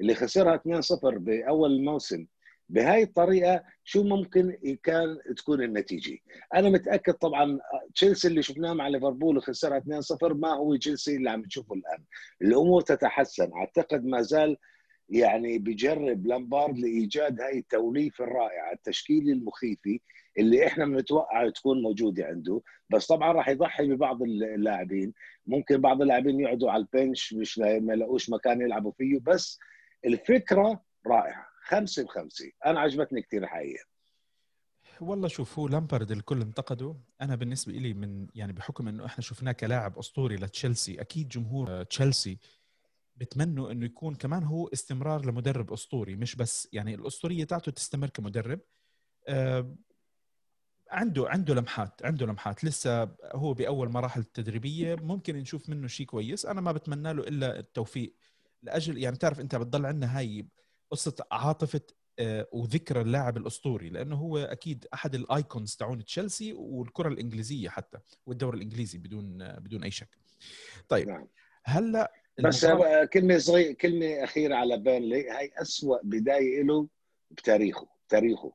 اللي 0.00 0.14
خسرها 0.14 0.56
2-0 0.56 0.60
بأول 1.04 1.72
الموسم 1.72 2.26
بهاي 2.68 3.02
الطريقة 3.02 3.62
شو 3.84 4.04
ممكن 4.04 4.58
كان 4.82 5.18
تكون 5.36 5.62
النتيجة؟ 5.62 6.18
أنا 6.54 6.68
متأكد 6.68 7.12
طبعا 7.12 7.58
تشيلسي 7.94 8.28
اللي 8.28 8.42
شفناه 8.42 8.72
مع 8.72 8.88
ليفربول 8.88 9.36
وخسرها 9.36 9.80
2-0 9.80 9.84
ما 10.22 10.52
هو 10.52 10.76
تشيلسي 10.76 11.16
اللي 11.16 11.30
عم 11.30 11.42
تشوفه 11.42 11.74
الآن. 11.74 12.04
الأمور 12.42 12.80
تتحسن. 12.80 13.52
أعتقد 13.52 14.04
ما 14.04 14.22
زال 14.22 14.56
يعني 15.08 15.58
بجرب 15.58 16.26
لامبارد 16.26 16.78
لإيجاد 16.78 17.40
هاي 17.40 17.58
التوليفة 17.58 18.24
الرائعة 18.24 18.72
التشكيله 18.72 19.32
المخيفة 19.32 19.98
اللي 20.38 20.66
إحنا 20.66 20.86
بنتوقع 20.86 21.48
تكون 21.48 21.82
موجودة 21.82 22.24
عنده. 22.24 22.62
بس 22.90 23.06
طبعا 23.06 23.32
راح 23.32 23.48
يضحي 23.48 23.88
ببعض 23.88 24.22
اللاعبين. 24.22 25.12
ممكن 25.46 25.80
بعض 25.80 26.02
اللاعبين 26.02 26.40
يقعدوا 26.40 26.70
على 26.70 26.80
البنش 26.80 27.32
مش 27.32 27.58
ما 27.58 27.92
يلاقوش 27.92 28.30
مكان 28.30 28.60
يلعبوا 28.60 28.92
فيه. 28.92 29.20
بس 29.20 29.58
الفكرة 30.04 30.84
رائعة 31.06 31.46
خمسة 31.62 32.04
بخمسة. 32.04 32.50
أنا 32.66 32.80
عجبتني 32.80 33.22
كثير 33.22 33.46
حقيقة. 33.46 33.84
والله 35.00 35.28
شوف 35.28 35.58
هو 35.58 35.68
لامبرد 35.68 36.10
الكل 36.10 36.40
انتقده. 36.40 36.96
أنا 37.20 37.34
بالنسبة 37.34 37.72
لي 37.72 37.94
من 37.94 38.26
يعني 38.34 38.52
بحكم 38.52 38.88
إنه 38.88 39.06
إحنا 39.06 39.22
شفناه 39.22 39.52
كلاعب 39.52 39.98
أسطوري 39.98 40.36
لتشيلسي 40.36 41.00
أكيد 41.00 41.28
جمهور 41.28 41.82
تشيلسي 41.82 42.38
بتمنوا 43.16 43.72
إنه 43.72 43.84
يكون 43.84 44.14
كمان 44.14 44.42
هو 44.42 44.68
استمرار 44.68 45.26
لمدرب 45.26 45.72
أسطوري. 45.72 46.16
مش 46.16 46.36
بس 46.36 46.68
يعني 46.72 46.94
الأسطورية 46.94 47.44
تاعته 47.44 47.72
تستمر 47.72 48.08
كمدرب. 48.08 48.60
أه 49.28 49.74
عنده 50.90 51.28
عنده 51.28 51.54
لمحات 51.54 52.04
عنده 52.04 52.26
لمحات 52.26 52.64
لسه 52.64 53.08
هو 53.24 53.54
بأول 53.54 53.88
مراحل 53.88 54.20
التدريبية 54.20 54.94
ممكن 54.94 55.36
نشوف 55.36 55.68
منه 55.68 55.86
شيء 55.86 56.06
كويس 56.06 56.46
أنا 56.46 56.60
ما 56.60 56.72
بتمنى 56.72 57.12
له 57.12 57.22
إلا 57.22 57.58
التوفيق 57.58 58.14
لأجل 58.62 58.98
يعني 58.98 59.16
تعرف 59.16 59.40
أنت 59.40 59.56
بتضل 59.56 59.86
عندنا 59.86 60.18
هاي 60.18 60.46
قصة 60.90 61.14
عاطفة 61.32 61.80
آه، 62.18 62.48
وذكرى 62.52 63.00
اللاعب 63.00 63.36
الأسطوري 63.36 63.88
لأنه 63.88 64.16
هو 64.16 64.38
أكيد 64.38 64.86
أحد 64.94 65.14
الأيكونز 65.14 65.76
تاعون 65.76 66.04
تشيلسي 66.04 66.52
والكرة 66.52 67.08
الإنجليزية 67.08 67.68
حتى 67.68 67.98
والدوري 68.26 68.56
الإنجليزي 68.56 68.98
بدون 68.98 69.42
آه، 69.42 69.58
بدون 69.58 69.84
أي 69.84 69.90
شك 69.90 70.18
طيب 70.88 71.08
نعم. 71.08 71.26
هلأ 71.64 72.12
بس. 72.44 72.66
كلمة 73.12 73.38
صغيرة 73.38 73.72
كلمة 73.72 74.24
أخيرة 74.24 74.54
على 74.54 74.78
بيرنلي 74.78 75.30
هاي 75.30 75.52
أسوأ 75.56 75.98
بداية 76.02 76.62
له 76.62 76.88
بتاريخه 77.30 77.88
تاريخه 78.08 78.52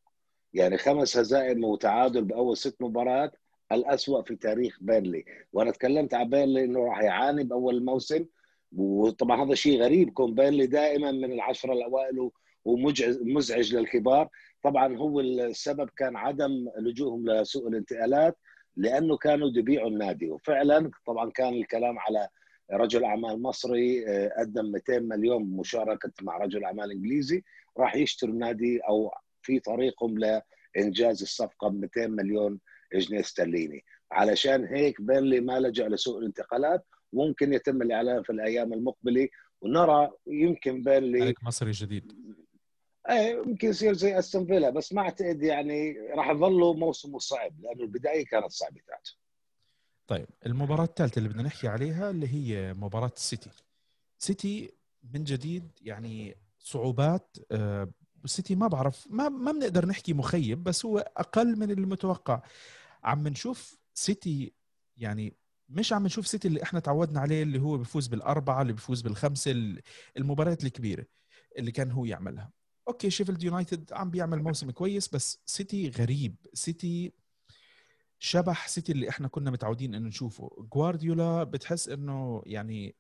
يعني 0.54 0.78
خمس 0.78 1.18
هزائم 1.18 1.64
وتعادل 1.64 2.24
بأول 2.24 2.58
ست 2.58 2.82
مباريات 2.82 3.36
الأسوأ 3.72 4.22
في 4.22 4.36
تاريخ 4.36 4.78
بيرنلي. 4.82 5.26
وأنا 5.54 5.72
تكلمت 5.72 6.14
عن 6.14 6.30
بيرنلي 6.30 6.64
إنه 6.64 6.86
راح 6.86 7.02
يعاني 7.02 7.44
بأول 7.44 7.76
الموسم 7.78 8.26
وطبعا 8.72 9.44
هذا 9.46 9.56
شيء 9.56 9.82
غريب 9.82 10.10
كون 10.10 10.36
بيرنلي 10.36 10.68
دائما 10.68 11.12
من 11.12 11.32
العشره 11.32 11.74
الأوائل 11.74 12.30
ومزعج 12.66 13.76
للكبار. 13.76 14.30
طبعا 14.64 14.98
هو 14.98 15.20
السبب 15.20 15.90
كان 15.98 16.16
عدم 16.16 16.70
لجوءهم 16.80 17.30
لسوق 17.30 17.68
الانتقالات 17.68 18.38
لأنه 18.76 19.18
كانوا 19.18 19.50
يبيعوا 19.56 19.90
النادي. 19.90 20.30
وفعلا 20.30 20.92
طبعا 21.06 21.32
كان 21.32 21.54
الكلام 21.54 22.00
على 22.00 22.28
رجل 22.72 23.04
أعمال 23.04 23.42
مصري 23.42 24.08
آه، 24.08 24.32
قدم 24.40 24.72
200 24.72 25.00
مليون 25.00 25.44
مشاركة 25.44 26.12
مع 26.22 26.38
رجل 26.38 26.64
أعمال 26.64 26.92
إنجليزي 26.92 27.44
راح 27.78 27.96
يشتروا 27.96 28.34
النادي 28.34 28.80
أو 28.80 29.12
في 29.44 29.60
طريقهم 29.60 30.42
لإنجاز 30.76 31.22
الصفقة 31.22 31.68
ب 31.70 31.74
200 31.74 32.08
مليون 32.08 32.60
جنيه 32.94 33.20
استرليني. 33.20 33.86
علشان 34.12 34.66
هيك 34.66 35.02
بيرلي 35.02 35.40
ما 35.40 35.60
لجأ 35.60 35.88
لسوق 35.88 36.18
الانتقالات. 36.18 36.86
ممكن 37.14 37.54
يتم 37.54 37.82
الإعلان 37.82 38.24
في 38.24 38.30
الأيام 38.30 38.74
المقبلة. 38.74 39.30
ونرى 39.62 40.12
يمكن 40.28 40.84
بيرلي 40.84 41.34
مصري 41.44 41.72
جديد. 41.72 42.14
إيه 43.10 43.42
يمكن 43.48 43.68
يصير 43.68 43.94
زي 43.94 44.20
أستون 44.20 44.46
فيلا. 44.46 44.70
بس 44.70 44.94
ما 44.94 45.02
أعتقد 45.02 45.44
يعني 45.44 45.98
راح 46.16 46.30
يظلوا 46.30 46.74
موسمه 46.74 47.20
صعب 47.20 47.62
لأنه 47.62 47.84
البداية 47.84 48.26
كانت 48.26 48.52
صعبة 48.52 48.82
تاعته 48.88 49.12
طيب 50.08 50.28
المباراة 50.46 50.84
الثالثة 50.84 51.20
اللي 51.20 51.30
بدنا 51.30 51.44
نحكي 51.44 51.68
عليها 51.68 52.10
اللي 52.10 52.28
هي 52.28 52.74
مباراة 52.74 53.12
السيتي 53.16 53.50
سيتي 54.18 54.74
من 55.14 55.24
جديد 55.24 55.72
يعني 55.82 56.36
صعوبات 56.60 57.38
آه 58.22 58.26
السيتي 58.26 58.56
ما 58.56 58.68
بعرف 58.68 59.08
ما 59.10 59.30
ما 59.30 59.52
بنقدر 59.52 59.86
نحكي 59.86 60.14
مخيب 60.14 60.64
بس 60.64 60.86
هو 60.86 60.98
أقل 61.18 61.60
من 61.60 61.72
المتوقع 61.72 62.42
عم 63.04 63.28
نشوف 63.28 63.78
سيتي 63.94 64.54
يعني 64.98 65.38
مش 65.70 65.94
عم 65.94 66.06
نشوف 66.06 66.28
سيتي 66.28 66.48
اللي 66.48 66.64
إحنا 66.64 66.80
تعودنا 66.80 67.20
عليه 67.20 67.44
اللي 67.44 67.60
هو 67.60 67.78
بيفوز 67.78 68.08
بالأربعة 68.08 68.62
اللي 68.62 68.74
بيفوز 68.74 69.02
بالخمسة 69.02 69.76
المباريات 70.18 70.64
الكبيرة 70.64 71.06
اللي 71.58 71.72
كان 71.72 71.92
هو 71.92 72.06
يعملها. 72.06 72.52
okay 72.88 73.10
شيفيلد 73.10 73.44
يونايتد 73.44 73.94
عم 73.94 74.10
بيعمل 74.10 74.44
موسم 74.44 74.72
كويس 74.72 75.08
بس 75.08 75.40
سيتي 75.46 75.90
غريب. 75.90 76.36
سيتي 76.54 77.14
شبح 78.20 78.68
سيتي 78.68 78.92
اللي 78.92 79.10
إحنا 79.10 79.28
كنا 79.28 79.52
متعودين 79.52 79.96
إنه 79.96 80.08
نشوفه. 80.08 80.68
جوارديولا 80.74 81.44
بتحس 81.44 81.90
إنه 81.90 82.44
يعني 82.46 82.96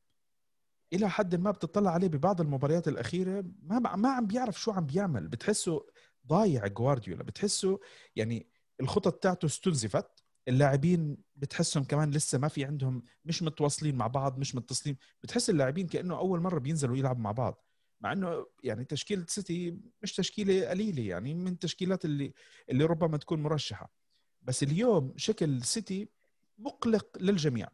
إلى 0.94 1.10
حد 1.10 1.36
ما 1.36 1.52
بتطلع 1.52 1.92
عليه 1.92 2.08
ببعض 2.08 2.42
المباريات 2.42 2.88
الأخيرة 2.88 3.44
ما 3.64 3.80
ما 3.80 4.10
عم 4.10 4.28
بيعرف 4.28 4.62
شو 4.62 4.72
عم 4.72 4.86
بيعمل. 4.86 5.28
بتحسه 5.28 5.86
ضايع 6.28 6.68
جوارديولا. 6.68 7.24
بتحسه 7.24 7.80
يعني 8.16 8.48
الخطط 8.82 9.14
تاعته 9.14 9.46
استنزفت. 9.46 10.24
اللاعبين 10.48 11.18
بتحسهم 11.36 11.84
كمان 11.84 12.12
لسه 12.12 12.38
ما 12.38 12.48
في 12.48 12.66
عندهم 12.66 13.04
مش 13.26 13.44
متواصلين 13.44 13.96
مع 13.96 14.08
بعض 14.08 14.40
مش 14.40 14.56
متصلين. 14.56 14.98
بتحس 15.24 15.50
اللاعبين 15.50 15.88
كأنه 15.88 16.18
أول 16.18 16.40
مرة 16.40 16.60
بينزلوا 16.60 16.98
يلعبوا 16.98 17.22
مع 17.22 17.32
بعض. 17.32 17.66
مع 18.02 18.12
إنه 18.14 18.46
يعني 18.64 18.86
تشكيلة 18.86 19.26
سيتي 19.28 19.78
مش 20.04 20.16
تشكيلة 20.16 20.70
قليلة 20.70 21.04
يعني 21.04 21.34
من 21.34 21.52
التشكيلات 21.52 22.06
اللي 22.06 22.34
اللي 22.70 22.86
ربما 22.86 23.18
تكون 23.18 23.44
مرشحة. 23.44 23.92
بس 24.42 24.64
اليوم 24.64 25.14
شكل 25.18 25.62
سيتي 25.64 26.10
مقلق 26.58 27.18
للجميع. 27.20 27.68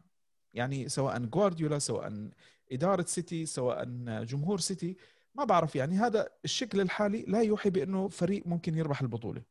يعني 0.54 0.88
سواء 0.88 1.18
جوارديولا 1.18 1.78
سواء 1.78 2.30
إدارة 2.72 3.02
سيتي 3.02 3.46
سواء 3.46 3.84
جمهور 4.24 4.58
سيتي 4.58 4.96
ما 5.34 5.44
بعرف 5.44 5.76
يعني 5.76 5.94
هذا 5.94 6.28
الشكل 6.44 6.80
الحالي 6.80 7.24
لا 7.28 7.42
يوحي 7.42 7.70
بأنه 7.70 8.08
فريق 8.08 8.46
ممكن 8.46 8.74
يربح 8.74 9.00
البطولة. 9.00 9.42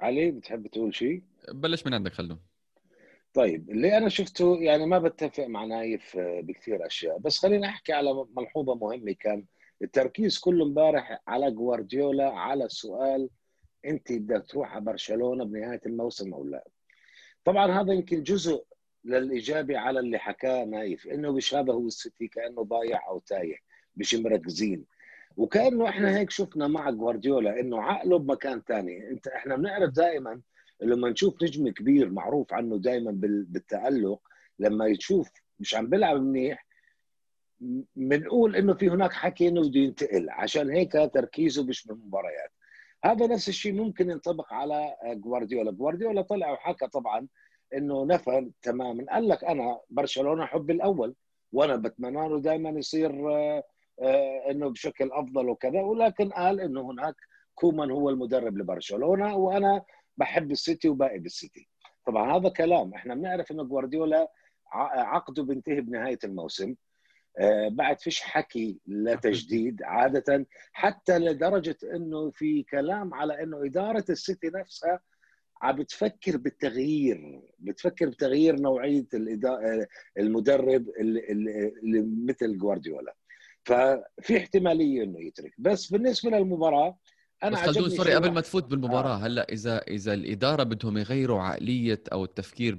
علي 0.00 0.30
بتحب 0.30 0.66
تقول 0.66 0.94
شيء؟ 0.94 1.22
بلش 1.48 1.86
من 1.86 1.94
عندك 1.94 2.12
خلدون. 2.12 2.40
طيب 3.34 3.70
اللي 3.70 3.98
أنا 3.98 4.08
شفته 4.08 4.56
يعني 4.56 4.86
ما 4.86 4.98
بتفق 4.98 5.46
مع 5.46 5.64
نايف 5.64 6.16
بكثير 6.16 6.86
أشياء. 6.86 7.18
بس 7.18 7.38
خلينا 7.38 7.68
أحكي 7.68 7.92
على 7.92 8.26
ملحوظة 8.36 8.74
مهمة. 8.74 9.12
كان 9.12 9.44
التركيز 9.82 10.38
كله 10.38 10.64
امبارح 10.64 11.22
على 11.26 11.50
جوارديولا 11.50 12.30
على 12.30 12.68
سؤال 12.68 13.30
أنت 13.84 14.12
بدك 14.12 14.46
تروح 14.48 14.72
على 14.72 14.84
برشلونة 14.84 15.44
بنهاية 15.44 15.80
الموسم 15.86 16.34
أو 16.34 16.44
لا. 16.44 16.68
طبعا 17.44 17.80
هذا 17.80 17.92
يمكن 17.92 18.22
جزء 18.22 18.64
للإجابة 19.04 19.78
على 19.78 20.00
اللي 20.00 20.18
حكاه 20.18 20.64
نايف 20.64 21.06
إنه 21.06 21.28
هو 21.52 21.86
السيتي 21.86 22.28
كأنه 22.28 22.62
ضايع 22.62 23.08
أو 23.08 23.18
تايه 23.18 23.56
مش 23.96 24.14
مركزين 24.14 24.84
وكأنه 25.36 25.88
إحنا 25.88 26.18
هيك 26.18 26.30
شفنا 26.30 26.68
مع 26.68 26.90
جوارديولا 26.90 27.60
إنه 27.60 27.82
عقله 27.82 28.18
بمكان 28.18 28.62
ثاني 28.68 29.10
أنت 29.10 29.28
إحنا 29.28 29.56
بنعرف 29.56 29.90
دائما 29.90 30.40
لما 30.82 31.10
نشوف 31.10 31.42
نجم 31.42 31.68
كبير 31.68 32.10
معروف 32.10 32.52
عنه 32.52 32.78
دائما 32.78 33.10
بالتألق 33.48 34.20
لما 34.58 34.86
يشوف 34.86 35.30
مش 35.60 35.74
عم 35.74 35.86
بيلعب 35.86 36.22
منيح 36.22 36.66
بنقول 37.96 38.56
إنه 38.56 38.74
في 38.74 38.88
هناك 38.90 39.12
حكي 39.12 39.48
إنه 39.48 39.68
بده 39.68 39.80
ينتقل. 39.80 40.30
عشان 40.30 40.70
هيك 40.70 40.92
تركيزه 40.92 41.64
مش 41.64 41.86
بالمباريات. 41.86 42.52
هذا 43.04 43.26
نفس 43.26 43.48
الشيء 43.48 43.72
ممكن 43.72 44.10
ينطبق 44.10 44.52
على 44.52 44.96
جوارديولا 45.04 45.70
جوارديولا 45.70 46.22
طلع 46.22 46.52
وحكى 46.52 46.86
طبعا 46.86 47.28
إنه 47.74 48.06
نفى 48.06 48.50
تماما. 48.62 49.04
قال 49.10 49.28
لك 49.28 49.44
أنا 49.44 49.80
برشلونة 49.90 50.46
حبي 50.46 50.72
الأول 50.72 51.14
وأنا 51.52 51.76
بتمنى 51.76 52.28
له 52.28 52.40
دائما 52.40 52.70
يصير 52.70 53.32
آه، 53.32 53.64
آه، 54.02 54.50
إنه 54.50 54.68
بشكل 54.70 55.12
أفضل 55.12 55.48
وكذا. 55.48 55.80
ولكن 55.80 56.30
قال 56.30 56.60
إنه 56.60 56.90
هناك 56.90 57.14
كومان 57.54 57.90
هو 57.90 58.10
المدرب 58.10 58.58
لبرشلونة 58.58 59.36
وأنا 59.36 59.82
بحب 60.16 60.50
السيتي 60.50 60.88
وباقي 60.88 61.18
بالسيتي 61.18 61.68
طبعا 62.06 62.36
هذا 62.36 62.48
كلام. 62.48 62.94
إحنا 62.94 63.14
بنعرف 63.14 63.50
إنه 63.50 63.64
جوارديولا 63.64 64.30
عقده 64.72 65.42
بينتهي 65.42 65.80
بنهاية 65.80 66.18
الموسم. 66.24 66.74
آه، 67.38 67.68
بعد 67.68 68.00
فيش 68.00 68.20
حكي 68.20 68.80
لتجديد 68.86 69.82
عادة 69.82 70.46
حتى 70.72 71.18
لدرجة 71.18 71.76
إنه 71.94 72.30
في 72.30 72.62
كلام 72.62 73.14
على 73.14 73.42
إنه 73.42 73.64
إدارة 73.64 74.04
السيتي 74.10 74.46
نفسها 74.54 75.00
عم 75.62 75.76
بتفكر 75.76 76.36
بالتغيير 76.36 77.40
بتفكر 77.58 78.08
بتغيير 78.08 78.60
نوعية 78.60 79.06
المدرب 80.18 80.88
اللي, 81.00 81.32
اللي 81.82 82.06
مثل 82.28 82.58
جوارديولا. 82.58 83.14
ففي 83.64 84.36
احتمالية 84.36 85.02
إنه 85.02 85.20
يترك. 85.20 85.54
بس 85.58 85.92
بالنسبة 85.92 86.30
للمباراة 86.30 86.98
أنا 87.42 87.50
بس 87.50 87.66
خلدون 87.66 87.90
sorry 87.90 88.14
قبل 88.14 88.30
ما 88.30 88.40
تفوت 88.40 88.64
بالمباراة 88.64 89.14
آه. 89.14 89.26
هلأ 89.26 89.52
إذا 89.52 89.78
إذا 89.78 90.14
الإدارة 90.14 90.62
بدهم 90.62 90.98
يغيروا 90.98 91.42
عقلية 91.42 92.02
أو 92.12 92.24
التفكير 92.24 92.74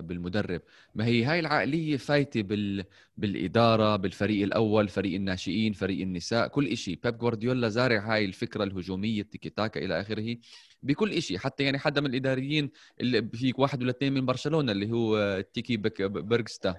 بالمدرب 0.00 0.60
ما 0.94 1.04
هي 1.04 1.24
هاي 1.24 1.40
العقلية 1.40 1.96
فايتة 1.96 2.42
بال 2.42 2.84
بالإدارة 3.16 3.96
بالفريق 3.96 4.42
الأول 4.42 4.88
فريق 4.88 5.14
الناشئين 5.14 5.72
فريق 5.72 6.00
النساء 6.00 6.48
كل 6.48 6.76
شيء 6.76 6.98
بيب 7.04 7.18
جوارديولا 7.18 7.68
زارع 7.68 8.14
هاي 8.14 8.24
الفكرة 8.24 8.64
الهجومية 8.64 9.20
التيكي 9.20 9.50
تاكا 9.50 9.84
إلى 9.84 10.00
آخره 10.00 10.36
بكل 10.82 11.22
شيء 11.22 11.38
حتى 11.38 11.62
يعني 11.62 11.78
حدا 11.78 12.00
من 12.00 12.10
الإداريين 12.10 12.70
اللي 13.00 13.28
فيك 13.34 13.58
واحد 13.58 13.82
ولا 13.82 13.90
اثنين 13.90 14.14
من 14.14 14.26
برشلونة 14.26 14.72
اللي 14.72 14.92
هو 14.92 15.40
تيكي 15.54 15.76
بيرغستا. 15.76 16.74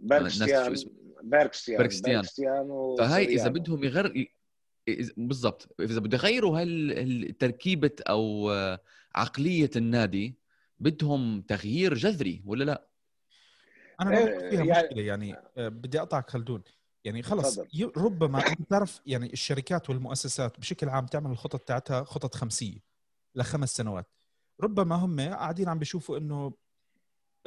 بيرغستيان 0.00 0.74
بيرغستيان 1.22 1.78
بيرغستيان. 1.78 2.22
فهي 2.98 3.24
إذا 3.24 3.48
بدهم 3.48 3.84
يغير 3.84 4.35
بالضبط. 5.16 5.74
إذا 5.80 6.00
بده 6.00 6.18
يغيروا 6.18 6.60
هالتركيبة 6.60 7.90
أو 8.08 8.50
عقلية 9.14 9.70
النادي 9.76 10.38
بدهم 10.80 11.42
تغيير 11.42 11.94
جذري 11.94 12.42
ولا 12.46 12.64
لا؟ 12.64 12.88
أنا 14.00 14.10
ما 14.10 14.50
فيها 14.50 14.64
يعني... 14.64 14.70
مشكلة 14.70 15.02
يعني 15.02 15.36
آه، 15.56 15.68
بدي 15.68 16.00
أقطعك 16.00 16.30
خلدون. 16.30 16.62
يعني 17.04 17.22
خلص 17.22 17.60
ربما 17.96 18.48
أنت 18.48 18.62
بتعرف 18.62 19.00
يعني 19.06 19.32
الشركات 19.32 19.90
والمؤسسات 19.90 20.60
بشكل 20.60 20.88
عام 20.88 21.06
تعمل 21.06 21.30
الخطط 21.30 21.60
تاعتها 21.60 22.04
خطط 22.04 22.34
خمسية 22.34 22.78
لخمس 23.34 23.76
سنوات. 23.76 24.10
ربما 24.60 24.96
هم 24.96 25.20
قاعدين 25.20 25.68
عم 25.68 25.78
بيشوفوا 25.78 26.18
إنه 26.18 26.52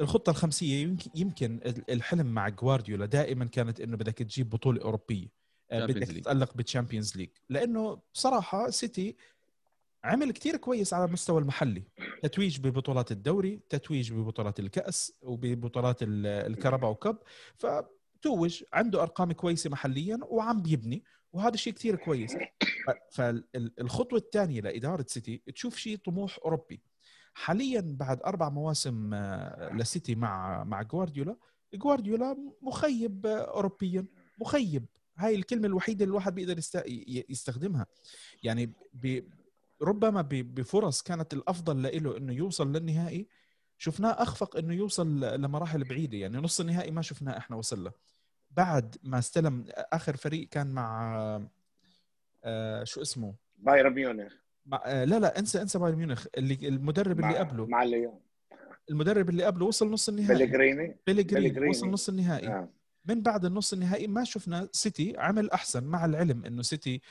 الخطة 0.00 0.30
الخمسية 0.30 0.96
يمكن 1.14 1.60
الحلم 1.88 2.26
مع 2.26 2.48
جوارديولا 2.48 3.06
دائما 3.06 3.44
كانت 3.44 3.80
إنه 3.80 3.96
بدك 3.96 4.18
تجيب 4.18 4.50
بطولة 4.50 4.82
أوروبية. 4.82 5.39
بدك 5.72 6.06
تتألق 6.20 6.54
بال 6.54 6.65
Champions 6.65 7.16
League 7.16 7.28
لأنه 7.48 7.98
بصراحة 8.14 8.70
سيتي 8.70 9.16
عمل 10.04 10.30
كتير 10.32 10.56
كويس 10.56 10.94
على 10.94 11.04
المستوى 11.04 11.40
المحلي. 11.40 11.82
تتويج 12.22 12.60
ببطولات 12.60 13.12
الدوري 13.12 13.60
تتويج 13.68 14.12
ببطولات 14.12 14.60
الكأس 14.60 15.12
وببطولات 15.22 16.02
ال- 16.02 16.26
ال 16.26 16.35
Carabao 16.35 16.94
Cup 16.94 17.16
فتوج 17.56 18.64
عنده 18.72 19.02
أرقام 19.02 19.32
كويسة 19.32 19.70
محليا 19.70 20.18
وعم 20.22 20.62
بيبني. 20.62 21.04
وهذا 21.32 21.56
شيء 21.56 21.72
كتير 21.72 21.96
كويس. 21.96 22.36
فالخطوة 23.10 24.18
الثانية 24.18 24.60
لإدارة 24.60 25.04
سيتي 25.08 25.42
تشوف 25.54 25.76
شيء 25.76 25.96
طموح 25.96 26.38
أوروبي. 26.44 26.80
حاليا 27.34 27.96
بعد 28.00 28.20
أربع 28.22 28.48
مواسم 28.48 29.14
آه، 29.14 29.70
لسيتي 29.74 30.14
مع 30.14 30.64
مع 30.64 30.82
جوارديولا 30.82 31.36
جوارديولا 31.74 32.36
مخيب 32.62 33.26
آه، 33.26 33.38
أوروبيا. 33.38 34.06
مخيب. 34.40 34.86
هاي 35.20 35.34
الكلمة 35.34 35.66
الوحيدة 35.66 36.04
اللي 36.04 36.10
الواحد 36.10 36.34
بيقدر 36.34 36.58
يستخدمها. 37.28 37.86
يعني 38.42 38.72
ب... 38.92 39.20
ربما 39.82 40.22
ب- 40.22 40.54
بفرص 40.54 41.02
كانت 41.02 41.32
الأفضل 41.32 41.82
له 41.82 42.16
إنه 42.16 42.32
يوصل 42.32 42.72
للنهائي 42.72 43.26
شفناه 43.78 44.10
أخفق 44.10 44.56
إنه 44.56 44.74
يوصل 44.74 45.20
لمراحل 45.20 45.84
بعيدة. 45.84 46.18
يعني 46.18 46.36
نص 46.36 46.60
النهائي 46.60 46.90
ما 46.90 47.02
شفناه 47.02 47.38
إحنا 47.38 47.56
وصل 47.56 47.84
له 47.84 47.92
بعد 48.50 48.96
ما 49.02 49.18
استلم 49.18 49.64
آخر 49.76 50.16
فريق 50.16 50.48
كان 50.48 50.66
مع 50.66 51.16
آه 52.44 52.84
شو 52.84 53.02
اسمه؟ 53.02 53.34
بايرن 53.58 53.92
ميونخ. 53.94 54.32
مع 54.66 54.82
آه 54.84 55.04
لا 55.04 55.18
لا 55.18 55.38
انسى 55.38 55.62
انسى 55.62 55.78
بايرن 55.78 55.98
ميونخ. 55.98 56.26
اللي 56.38 56.68
المدرب 56.68 57.20
اللي 57.20 57.36
قبله. 57.38 57.66
مع 57.66 57.82
الليون. 57.82 58.20
المدرب 58.90 59.30
اللي 59.30 59.44
قبله 59.44 59.66
وصل 59.66 59.90
نص 59.90 60.08
النهائي. 60.08 60.46
بيليجريني 60.46 60.96
بيليجريني. 61.06 61.68
وصل 61.68 61.90
نص 61.90 62.08
النهائي. 62.08 62.48
آه. 62.48 62.68
من 63.04 63.22
بعد 63.22 63.44
النص 63.44 63.72
النهائي 63.72 64.06
ما 64.06 64.24
شفنا 64.24 64.68
سيتي 64.72 65.14
عمل 65.18 65.50
أحسن 65.50 65.84
مع 65.84 66.04
العلم 66.04 66.44
إنه 66.44 66.62
سيتي 66.62 67.02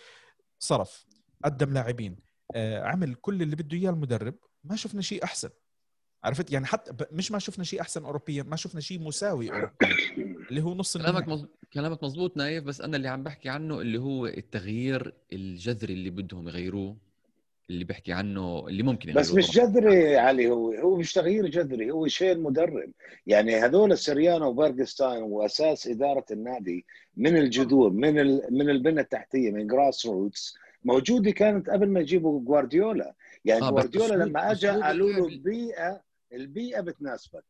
صرف 0.60 1.06
قدم 1.45 1.73
لاعبين 1.73 2.15
آه، 2.56 2.84
عمل 2.84 3.15
كل 3.15 3.41
اللي 3.41 3.56
بده 3.56 3.78
إياه 3.78 3.89
المدرب 3.89 4.36
ما 4.63 4.75
شفنا 4.75 5.02
شيء 5.02 5.23
أحسن. 5.23 5.49
عرفت؟ 6.23 6.52
يعني 6.52 6.65
حتى 6.65 7.06
مش 7.12 7.32
ما 7.32 7.39
شفنا 7.39 7.63
شيء 7.63 7.82
أحسن 7.82 8.06
اوروبيا 8.06 8.43
ما 8.43 8.56
شفنا 8.56 8.82
شيء 8.82 8.99
مساوي 8.99 9.52
اللي 10.49 10.62
هو 10.62 10.75
نص 10.75 10.97
كلامك 10.97 11.28
مز... 11.28 11.45
كلامك 11.73 12.04
مزبوط 12.04 12.38
نايف 12.38 12.63
بس 12.63 12.82
أنا 12.82 12.97
اللي 12.97 13.08
عم 13.08 13.23
بحكي 13.23 13.49
عنه 13.49 13.82
اللي 13.82 13.97
هو 13.97 14.25
التغيير 14.28 15.13
الجذري 15.34 15.93
اللي 15.93 16.10
بدهم 16.10 16.47
يغيروه. 16.47 16.97
اللي 17.70 17.86
بحكي 17.86 18.14
عنه 18.14 18.68
اللي 18.68 18.84
ممكن 18.84 19.14
بس 19.14 19.34
مش. 19.34 19.52
جذري 19.52 20.18
علي 20.18 20.50
هو 20.50 20.72
هو 20.72 20.96
مش 20.98 21.14
تغيير 21.14 21.48
جذري 21.48 21.92
هو 21.92 22.08
شيء 22.08 22.32
المدرب 22.32 22.92
يعني 23.28 23.56
هذول 23.56 23.98
سوريانو 23.98 24.48
وبيغريستاين 24.48 25.24
وأساس 25.24 25.88
إدارة 25.88 26.26
النادي 26.32 26.86
من 27.18 27.38
الجذور 27.38 27.90
من 27.90 28.20
ال... 28.20 28.42
من 28.52 28.70
البنى 28.70 29.02
التحتية 29.02 29.52
من 29.52 29.68
grass 29.68 30.06
roots 30.06 30.56
موجودة 30.84 31.32
كانت 31.32 31.70
قبل 31.70 31.90
ما 31.90 32.00
يجيبوا 32.00 32.42
جوارديولا. 32.42 33.14
يعني 33.46 33.62
آه، 33.62 33.70
جوارديولا 33.70 34.24
لما 34.24 34.52
اجى 34.52 34.68
قالوا 34.68 35.12
له 35.12 35.28
البيئة 35.28 36.02
البيئة 36.34 36.82
بتناسبك. 36.82 37.46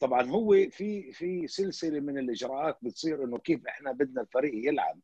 طبعا 0.00 0.30
هو 0.30 0.52
في 0.70 1.12
في 1.12 1.46
سلسلة 1.46 2.00
من 2.00 2.18
الإجراءات 2.18 2.78
بتصير 2.82 3.24
إنه 3.24 3.38
كيف 3.38 3.66
إحنا 3.66 3.92
بدنا 3.92 4.20
الفريق 4.20 4.68
يلعب. 4.68 4.98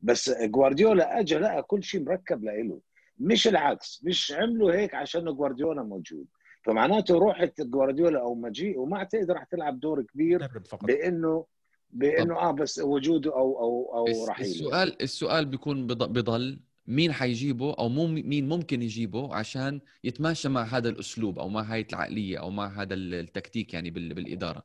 بس 0.00 0.30
جوارديولا 0.30 1.20
اجى 1.20 1.38
لقى 1.38 1.62
كل 1.62 1.82
شيء 1.82 2.04
مركب 2.04 2.44
له 2.44 2.80
مش 3.20 3.48
العكس 3.48 4.00
مش 4.04 4.32
عملوا 4.32 4.72
هيك 4.72 4.94
عشان 4.94 5.24
جوارديولا 5.24 5.82
موجود. 5.82 6.26
فمعناته 6.64 7.14
روحة 7.18 7.50
جوارديولا 7.58 8.20
أو 8.20 8.34
مجيء 8.34 8.78
وما 8.78 9.04
تقدر 9.04 9.34
رح 9.34 9.44
تلعب 9.44 9.80
دور 9.80 10.02
كبير 10.02 10.48
بإنه 10.82 11.46
بإنه 11.90 12.34
آه 12.38 12.50
بس 12.52 12.78
وجوده 12.78 13.32
أو 13.32 13.58
أو 13.60 13.92
أو 13.98 14.26
رحيله. 14.26 14.50
السؤال 14.50 15.02
السؤال 15.02 15.44
بيكون 15.46 15.86
بض- 15.86 16.08
بضل 16.12 16.60
مين 16.86 17.12
حيجيبه 17.12 17.74
أو 17.74 17.88
مو 17.88 18.06
مين 18.06 18.48
ممكن 18.48 18.82
يجيبه 18.82 19.34
عشان 19.34 19.80
يتماشى 20.04 20.48
مع 20.48 20.62
هذا 20.62 20.88
الأسلوب 20.88 21.38
أو 21.38 21.48
مع 21.48 21.60
هاي 21.62 21.86
العقلية 21.92 22.38
أو 22.40 22.50
مع 22.50 22.82
هذا 22.82 22.94
ال- 22.94 23.14
التكتيك 23.14 23.74
يعني 23.74 23.90
بال- 23.90 24.14
بالإدارة؟ 24.14 24.62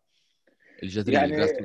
الجذرية 0.84 1.18
يعني-. 1.18 1.58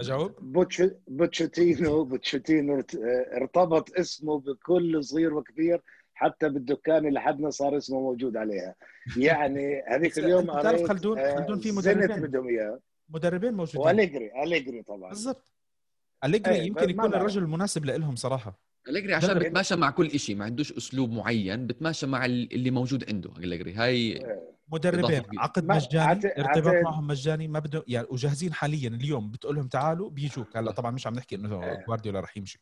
أجاوب؟ 0.00 0.32
بوتش 0.40 0.82
بوتشيتينو 1.08 2.04
بوتشيتينو 2.04 2.74
ارت- 2.74 2.98
ارتبط 3.42 3.98
اسمه 3.98 4.38
بكل 4.40 5.04
صغير 5.04 5.34
وكبير 5.34 5.82
حتى 6.14 6.48
بالدكان 6.48 7.06
اللي 7.06 7.20
حدنا 7.20 7.50
صار 7.50 7.76
اسمه 7.76 8.00
موجود 8.00 8.36
عليها 8.36 8.74
يعني 9.16 9.82
هذيك 9.88 10.18
اليوم 10.18 10.50
قريت، 10.50 10.86
خلدون- 10.88 11.18
آه، 11.18 11.36
خلدون 11.36 11.58
في 11.60 11.72
مدربين. 11.72 12.20
بدهم 12.20 12.48
إياه 12.48 12.80
مدربين 13.08 13.54
موجودين 13.54 13.80
وأليجري 13.80 14.30
أليجري 14.42 14.82
طبعا 14.82 15.08
بالضبط 15.08 15.52
أليجري 16.24 16.54
إيه، 16.54 16.62
يمكن 16.62 16.90
يكون. 16.90 17.14
الرجل 17.14 17.42
المناسب 17.42 17.84
لهم 17.84 18.16
صراحة 18.16 18.58
أليجري 18.88 19.14
عشان. 19.14 19.38
بتماشى 19.38 19.76
مع 19.76 19.90
كل 19.90 20.18
شيء 20.20 20.36
ما 20.36 20.44
عندوش 20.44 20.72
أسلوب 20.72 21.10
معين 21.12 21.66
بتماشى 21.66 22.06
مع 22.06 22.24
ال- 22.24 22.54
اللي 22.54 22.70
موجود 22.70 23.04
عنده 23.10 23.30
أليجري 23.38 23.74
هاي 23.74 24.26
مدربين 24.72 25.04
إضافة 25.04 25.18
كبيرة. 25.22 25.42
عقد 25.42 25.64
مجاني 25.64 26.04
عت- 26.04 26.24
ارتباط 26.38 26.74
عت- 26.74 26.84
معهم 26.84 27.06
مجاني 27.06 27.48
ما 27.48 27.58
بده 27.58 27.84
يعني 27.88 28.06
وجاهزين 28.10 28.52
حاليا 28.52 28.88
اليوم 28.88 29.30
بتقول 29.30 29.56
لهم 29.56 29.68
تعالوا 29.68 30.10
بيجوك 30.10 30.56
هلا. 30.56 30.70
طبعا 30.72 30.90
مش 30.90 31.06
عم 31.06 31.14
نحكي 31.14 31.36
إنه 31.36 31.64
إيه. 31.64 31.84
جوارديولا 31.86 32.20
رح 32.20 32.36
يمشي 32.36 32.60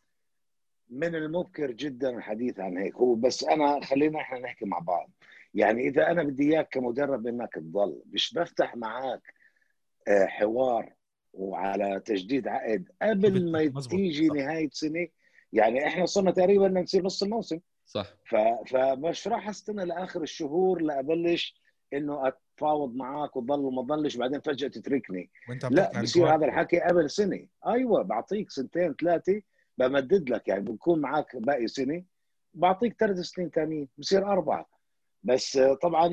من 0.93 1.15
المبكر 1.15 1.71
جدا 1.71 2.11
الحديث 2.11 2.61
عن 2.61 2.79
هيك. 2.79 2.95
هو 2.95 3.15
بس 3.15 3.45
أنا 3.45 3.81
خلينا 3.85 4.21
إحنا 4.21 4.39
نحكي 4.39 4.65
مع 4.65 4.79
بعض. 4.79 5.11
يعني 5.55 5.89
إذا 5.89 6.11
أنا 6.11 6.23
بدي 6.23 6.53
إياك 6.53 6.69
كمدرب 6.69 7.27
إنك 7.27 7.55
تضل 7.55 8.03
مش 8.13 8.35
بفتح 8.35 8.77
معك 8.77 9.35
آه، 10.09 10.27
حوار 10.27 10.93
وعلى 11.33 12.03
تجديد 12.05 12.49
عقد 12.49 12.89
قبل 13.03 13.53
ما 13.53 13.81
تيجي. 13.81 14.29
نهاية 14.29 14.69
سنة. 14.73 15.09
يعني 15.53 15.87
إحنا 15.87 16.07
صرنا 16.07 16.31
تقريبا 16.31 16.67
بدنا 16.69 16.81
نصير 16.81 17.05
نص 17.05 17.23
الموسم. 17.23 17.59
صح. 17.87 18.07
ف... 18.25 18.37
فمش 18.67 19.29
راح 19.29 19.49
أستنى 19.49 19.85
لآخر 19.85 20.23
الشهور 20.23 20.83
لأبلش 20.83 21.63
إنه 21.93 22.29
أتفاوض 22.29 22.95
معك 22.95 23.37
وضل 23.37 23.61
وما 23.61 23.83
ضلش 23.83 24.17
بعدين 24.17 24.41
فجأة 24.41 24.69
تتركني. 24.69 25.31
وأنت 25.49 25.65
لا 25.65 26.03
بصير 26.03 26.35
هذا. 26.35 26.47
الحكي 26.47 26.81
قبل 26.81 27.11
سنة. 27.11 27.47
أيوه 27.67 28.03
بعطيك 28.03 28.51
سنتين 28.51 28.95
ثلاثة 28.95 29.43
بمدد 29.79 30.31
لك 30.31 30.49
يعني 30.49 30.61
بكون 30.65 31.01
معك 31.01 31.37
باقي 31.37 31.67
سنة 31.67 32.05
بعطيك 32.55 32.97
ثلاث 33.01 33.19
سنين 33.19 33.51
ثانيين 33.51 33.89
بصير 33.99 34.27
أربعة. 34.33 34.69
بس 35.23 35.59
طبعا 35.83 36.07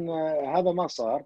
هذا 0.57 0.71
ما 0.71 0.87
صار. 0.87 1.25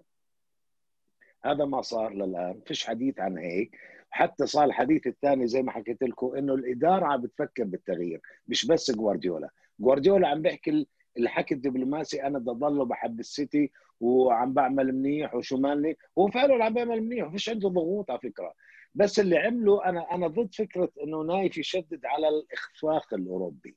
هذا 1.44 1.64
ما 1.64 1.82
صار 1.82 2.12
للآن. 2.14 2.60
فيش 2.66 2.86
حديث 2.86 3.20
عن 3.20 3.38
هيك. 3.38 3.76
حتى 4.10 4.46
صار 4.46 4.64
الحديث 4.64 5.06
الثاني 5.06 5.46
زي 5.46 5.62
ما 5.62 5.72
حكيت 5.72 6.02
لكم 6.02 6.36
إنه 6.36 6.54
الإدارة 6.54 7.06
عم 7.06 7.20
بتفكر 7.20 7.64
بالتغيير 7.64 8.20
مش 8.48 8.66
بس 8.66 8.90
جوارديولا. 8.90 9.48
جوارديولا 9.80 10.28
عم 10.28 10.42
بيحكي 10.42 10.70
ال- 10.70 10.86
الحكي 11.18 11.54
الدبلوماسي 11.54 12.22
أنا 12.22 12.38
بدي 12.38 12.50
اضل 12.50 12.86
بحب 12.86 13.20
السيتي 13.20 13.72
وعم 14.00 14.52
بعمل 14.52 14.92
منيح 14.92 15.34
وشو 15.34 15.56
مالني 15.56 15.96
هو 16.18 16.28
فعلا 16.28 16.64
عم 16.64 16.74
بيعمل 16.74 17.00
منيح 17.00 17.26
وفيش 17.26 17.48
عنده 17.48 17.68
ضغوط 17.68 18.10
على 18.10 18.20
فكرة. 18.20 18.54
بس 18.94 19.20
اللي 19.20 19.38
عمله 19.38 19.84
أنا 19.84 20.14
أنا 20.14 20.26
ضد 20.26 20.54
فكرة 20.54 20.90
إنه 21.04 21.22
نايف 21.22 21.58
يشدد 21.58 22.00
على 22.04 22.28
الإخفاق 22.28 23.14
الأوروبي. 23.14 23.76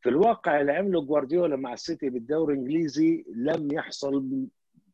في 0.00 0.08
الواقع 0.08 0.60
اللي 0.60 0.72
عمله 0.72 1.00
جوارديولا 1.00 1.56
مع 1.56 1.72
السيتي 1.72 2.10
بالدوري 2.10 2.54
الإنجليزي 2.54 3.24
لم 3.34 3.72
يحصل 3.72 4.46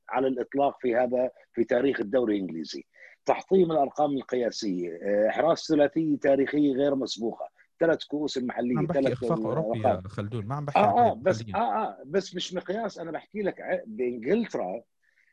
على 0.08 0.26
الإطلاق 0.26 0.80
في 0.80 0.96
هذا 0.96 1.30
في 1.52 1.64
تاريخ 1.64 2.00
الدوري 2.00 2.36
الإنجليزي. 2.36 2.84
تحطيم 3.26 3.72
الأرقام 3.72 4.16
القياسية 4.16 4.98
إحراز 5.28 5.58
ثلاثية 5.58 6.16
تاريخية 6.16 6.72
غير 6.72 6.94
مسبوقة. 6.94 7.57
ثلاث 7.80 8.04
كؤوس 8.04 8.38
المحليه 8.38 8.78
عم 8.78 8.86
بحكي 8.86 9.02
ثلاث 9.02 9.12
إخفاق 9.12 9.46
أوروبي. 9.46 9.78
يا 9.80 10.02
خلدون 10.06 10.46
ما 10.46 10.54
عم 10.54 10.64
بحكي 10.64 10.78
آه 10.78 11.10
آه 11.10 11.14
بس. 11.14 11.42
آه 11.54 11.56
آه 11.58 12.02
بس 12.06 12.34
مش 12.34 12.54
مقياس. 12.54 12.98
أنا 12.98 13.10
بحكي 13.10 13.42
لك 13.42 13.82
بإنجلترا 13.86 14.82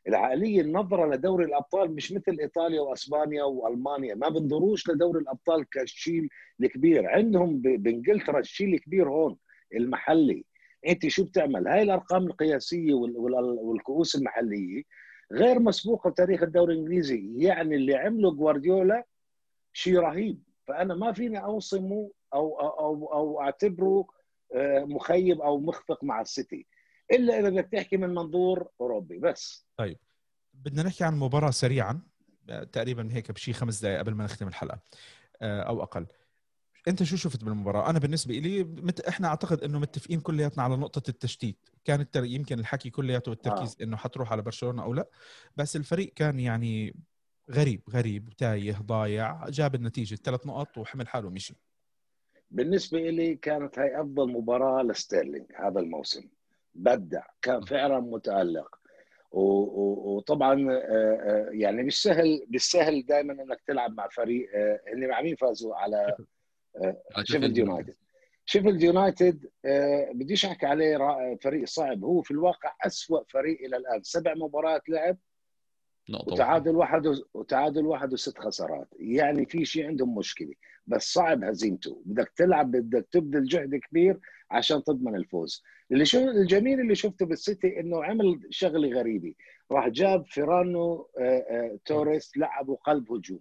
العقلية 0.08 0.60
النظرة 0.60 1.14
لدوري 1.14 1.44
الأبطال 1.44 1.94
مش 1.94 2.12
مثل 2.12 2.36
إيطاليا 2.40 2.80
وأسبانيا 2.80 3.44
وألمانيا. 3.44 4.14
ما 4.14 4.28
بنظروش 4.28 4.88
لدوري 4.90 5.20
الأبطال 5.20 5.68
كالشيء 5.68 6.28
الكبير. 6.60 7.06
عندهم 7.06 7.58
بإنجلترا 7.58 8.38
الشيء 8.40 8.74
الكبير 8.74 9.08
هون 9.08 9.36
المحلي. 9.74 10.44
أنت 10.88 11.06
شو 11.08 11.24
بتعمل؟ 11.24 11.68
هاي 11.68 11.82
الأرقام 11.82 12.26
القياسية 12.26 12.94
وال- 12.94 13.16
وال- 13.16 13.58
والكؤوس 13.60 14.14
المحلية 14.16 14.82
غير 15.32 15.58
مسبوقة 15.60 16.10
بتاريخ 16.10 16.42
الدوري 16.42 16.74
الإنجليزي. 16.74 17.32
يعني 17.36 17.74
اللي 17.76 17.94
عمله 17.94 18.30
جوارديولا 18.32 19.04
شيء 19.72 19.98
رهيب. 19.98 20.42
فأنا 20.66 20.94
ما 20.94 21.12
فيني 21.12 21.44
أوصمه 21.44 22.10
أو 22.34 22.60
أو 22.60 22.68
أو, 22.68 23.12
أو 23.12 23.40
أعتبره 23.40 24.06
آه، 24.54 24.84
مخيب 24.84 25.40
أو 25.40 25.60
مخفق 25.60 26.04
مع 26.04 26.20
السيتي. 26.20 26.66
إلا 27.12 27.40
إذا 27.40 27.48
بدك 27.48 27.68
تحكي 27.72 27.96
من 27.96 28.14
منظور 28.14 28.68
أوروبي 28.80 29.18
بس. 29.18 29.66
بدنا 30.54 30.82
نحكي 30.82 31.04
عن 31.04 31.18
مباراة 31.18 31.50
سريعا 31.50 32.02
آه، 32.50 32.64
تقريبا 32.64 33.08
هيك 33.12 33.32
بشي 33.32 33.52
خمس 33.52 33.80
دقائق 33.80 33.98
قبل 33.98 34.14
ما 34.14 34.24
نختم 34.24 34.48
الحلقة 34.48 34.78
آه، 35.42 35.60
أو 35.60 35.82
أقل. 35.82 36.06
أنت 36.88 37.02
شو 37.02 37.16
شفت 37.16 37.44
بالمباراة؟ 37.44 37.90
أنا 37.90 37.98
بالنسبة 37.98 38.34
لي 38.34 38.64
مت... 38.64 39.00
إحنا 39.00 39.28
أعتقد 39.28 39.64
إنه 39.64 39.78
متفقين 39.78 40.20
كلياتنا 40.20 40.62
على 40.62 40.76
نقطة 40.76 41.10
التشتيت. 41.10 41.68
كان 41.84 42.00
التر... 42.00 42.24
يمكن 42.24 42.58
الحكي 42.58 42.90
كلياته 42.90 43.30
والتركيز 43.30 43.76
إنه 43.82 43.96
حتروح 43.96 44.32
على 44.32 44.42
برشلونة 44.42 44.82
أو 44.82 44.94
لا 44.94 45.08
بس 45.56 45.76
الفريق 45.76 46.12
كان 46.14 46.40
يعني 46.40 46.96
غريب 47.50 47.82
غريب 47.90 48.28
تايه 48.28 48.78
ضايع 48.82 49.48
جاب 49.48 49.74
النتيجة 49.74 50.14
ثلاث 50.14 50.46
نقط 50.46 50.78
وحمل 50.78 51.08
حاله 51.08 51.26
ومشي. 51.26 51.54
بالنسبة 52.50 52.98
لي 52.98 53.34
كانت 53.34 53.78
هاي 53.78 54.00
أفضل 54.00 54.32
مباراة 54.32 54.82
لستيرلينج 54.82 55.46
هذا 55.56 55.80
الموسم. 55.80 56.28
بدع 56.74 57.22
كان 57.42 57.60
فعلا 57.60 58.00
متألق. 58.00 58.76
وطبعا 59.30 60.70
آه، 60.70 60.74
آه، 60.74 61.48
يعني 61.50 61.82
مش 61.82 62.02
سهل 62.02 62.46
بالسهل 62.48 63.06
دائما 63.06 63.32
إنك 63.32 63.60
تلعب 63.66 63.96
مع 63.96 64.08
فريق 64.08 64.48
اللي 64.92 65.06
مع 65.06 65.20
مين 65.22 65.36
فازوا 65.36 65.74
على 65.76 66.16
شيفيلد 67.22 67.58
يونايتد. 67.58 67.94
شيفيلد 68.44 68.82
يونايتد 68.82 69.50
بديش 70.14 70.44
أحكي 70.44 70.66
عليه 70.66 70.98
فريق 71.40 71.66
صعب. 71.66 72.04
هو 72.04 72.22
في 72.22 72.30
الواقع 72.30 72.74
أسوأ 72.86 73.24
فريق 73.28 73.60
إلى 73.60 73.76
الآن. 73.76 74.02
سبع 74.02 74.34
مباريات 74.34 74.88
لعب. 74.88 75.16
وتعادل 76.26 76.76
واحد 76.76 77.06
وتعادل 77.34 77.86
واحد 77.86 78.12
وست 78.12 78.38
خسارات. 78.38 78.88
يعني 78.98 79.46
في 79.46 79.64
شيء 79.64 79.86
عندهم 79.86 80.18
مشكلة. 80.18 80.54
بس 80.86 81.12
صعب 81.12 81.44
هزيمته. 81.44 82.02
بدك 82.04 82.32
تلعب 82.36 82.70
بدك 82.70 83.06
تبذل 83.10 83.44
جهد 83.44 83.74
كبير 83.74 84.20
عشان 84.50 84.84
تضمن 84.84 85.16
الفوز. 85.16 85.62
اللي 85.92 86.04
شو 86.04 86.18
الجميل 86.18 86.80
اللي 86.80 86.94
شفته 86.94 87.26
بالسيتي 87.26 87.80
إنه 87.80 88.04
عمل 88.04 88.40
شغلة 88.50 88.88
غريبة. 88.98 89.34
راح 89.70 89.88
جاب 89.88 90.26
فيران 90.26 91.08
آه، 91.18 91.46
آه، 91.50 91.78
توريس 91.84 92.36
لعبوا 92.36 92.76
قلب 92.76 93.12
هجوم. 93.12 93.40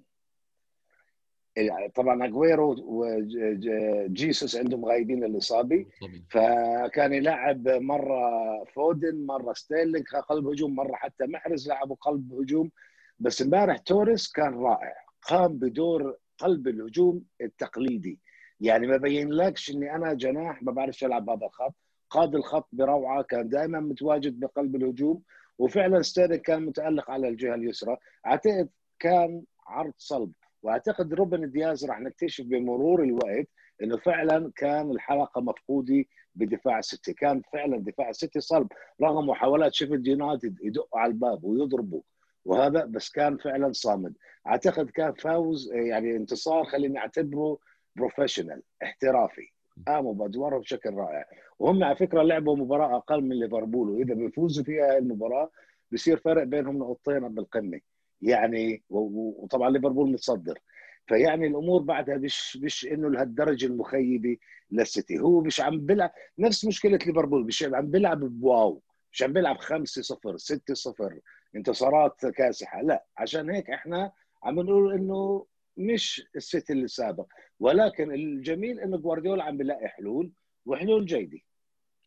يعني 1.56 1.90
طبعا 1.90 2.26
اجويرو 2.26 2.76
وجيسوس 2.80 4.56
عندهم 4.56 4.86
غايبين 4.86 5.24
الاصابه 5.24 5.86
فكان 6.30 7.14
يلعب 7.14 7.68
مرة 7.68 8.20
فودن 8.64 9.26
مرة 9.26 9.54
ستيرلينج 9.54 10.06
قلب 10.08 10.48
هجوم. 10.48 10.76
مرة 10.76 10.96
حتى 10.96 11.26
محرز 11.26 11.68
لعبوا 11.68 11.96
قلب 11.96 12.34
هجوم. 12.34 12.72
بس 13.20 13.42
امبارح 13.42 13.78
توريس 13.78 14.32
كان 14.32 14.54
رائع. 14.54 14.96
قام 15.22 15.58
بدور 15.58 16.18
قلب 16.38 16.68
الهجوم 16.68 17.24
التقليدي. 17.42 18.20
يعني 18.60 18.88
ما 18.88 18.98
بين 18.98 19.32
لكش 19.32 19.72
إني 19.72 19.96
أنا 19.96 20.14
جناح 20.14 20.64
ما 20.64 20.72
بعرفش 20.72 21.04
ألعب 21.04 21.30
هذا 21.30 21.46
الخط. 21.46 21.76
قاد 22.10 22.36
الخط 22.36 22.68
بروعه 22.72 23.24
كان 23.24 23.50
دائما 23.50 23.80
متواجد 23.80 24.40
بقلب 24.40 24.76
الهجوم 24.76 25.22
وفعلا 25.58 26.02
ستيرلينج 26.02 26.42
كان 26.42 26.66
متألق 26.66 27.12
على 27.12 27.28
الجهة 27.28 27.56
اليسرى. 27.56 27.98
أعتقد 28.26 28.70
كان 29.00 29.44
عرض 29.68 29.94
صلب 29.98 30.32
وأعتقد 30.64 31.14
روبن 31.14 31.52
دياز 31.52 31.86
راح 31.86 32.00
نكتشف 32.00 32.46
بمرور 32.46 33.04
الوقت 33.04 33.48
إنه 33.84 33.98
فعلا 33.98 34.52
كان 34.56 34.92
الحلقة 34.92 35.42
مفقودة 35.42 36.06
بدفاع 36.36 36.80
السيتي. 36.80 37.14
كان 37.14 37.42
فعلا 37.54 37.78
دفاع 37.78 38.10
السيتي 38.10 38.40
صلب 38.40 38.68
رغم 39.02 39.30
محاولات 39.30 39.74
شيفيلد 39.74 40.08
يونايتد 40.08 40.58
يدقوا 40.64 41.00
على 41.00 41.12
الباب 41.12 41.44
ويضربوا 41.44 42.02
وهذا 42.46 42.86
بس 42.86 43.10
كان 43.10 43.38
فعلا 43.38 43.72
صامد. 43.72 44.14
أعتقد 44.48 44.90
كان 44.90 45.14
فوز 45.14 45.72
يعني 45.74 46.16
انتصار 46.16 46.64
خليني 46.66 47.00
أعتبره 47.00 47.58
professional 47.96 48.62
احترافي. 48.84 49.50
قاموا 49.88 50.14
بادوارهم 50.14 50.60
بشكل 50.60 50.94
رائع. 50.94 51.26
وهم 51.60 51.84
على 51.84 51.96
فكرة 51.96 52.22
لعبوا 52.22 52.56
مباراة 52.56 52.98
أقل 52.98 53.22
من 53.22 53.40
ليفربول 53.40 53.90
وإذا 53.90 54.14
بيفوزوا 54.14 54.64
فيها 54.64 54.98
المباراة 54.98 55.52
بصير 55.92 56.18
فرق 56.18 56.44
بينهم 56.44 56.78
نقطتين 56.78 57.28
بالقمة. 57.36 57.80
يعني 58.22 58.84
وطبعا 58.90 59.70
ليفربول 59.70 60.12
متصدر. 60.12 60.60
فيعني 61.08 61.48
الأمور 61.48 61.82
بعدها 61.82 62.18
مش 62.18 62.58
مش 62.58 62.86
إنه 62.86 63.10
لهالدرجة 63.10 63.66
المخيبة 63.66 64.38
للسيتي. 64.72 65.20
هو 65.20 65.42
مش 65.42 65.62
عم 65.62 65.86
بيلعب 65.86 66.12
نفس 66.40 66.66
مشكلة 66.66 67.00
ليفربول 67.06 67.46
مش 67.46 67.64
عم 67.64 67.92
بيلعب 67.92 68.20
ب 68.20 68.35
wow 68.35 68.82
مش 69.12 69.24
عم 69.24 69.34
بيلعب 69.34 69.58
5 69.58 70.02
0 70.02 70.38
6 70.38 70.74
0 70.74 71.20
انتصارات 71.56 72.26
كاسحة. 72.26 72.82
لا 72.82 73.06
عشان 73.18 73.50
هيك 73.50 73.70
إحنا 73.70 74.12
عم 74.44 74.60
نقول 74.60 74.94
إنه 74.94 75.46
مش 75.78 76.24
السيتي 76.36 76.74
اللي 76.74 76.88
سابق. 76.88 77.26
ولكن 77.60 78.12
الجميل 78.14 78.80
إنه 78.80 78.98
جوارديولا 78.98 79.44
عم 79.44 79.58
بيلاقي 79.58 79.88
حلول 79.88 80.32
وحلول 80.66 81.06
جيدة. 81.06 81.40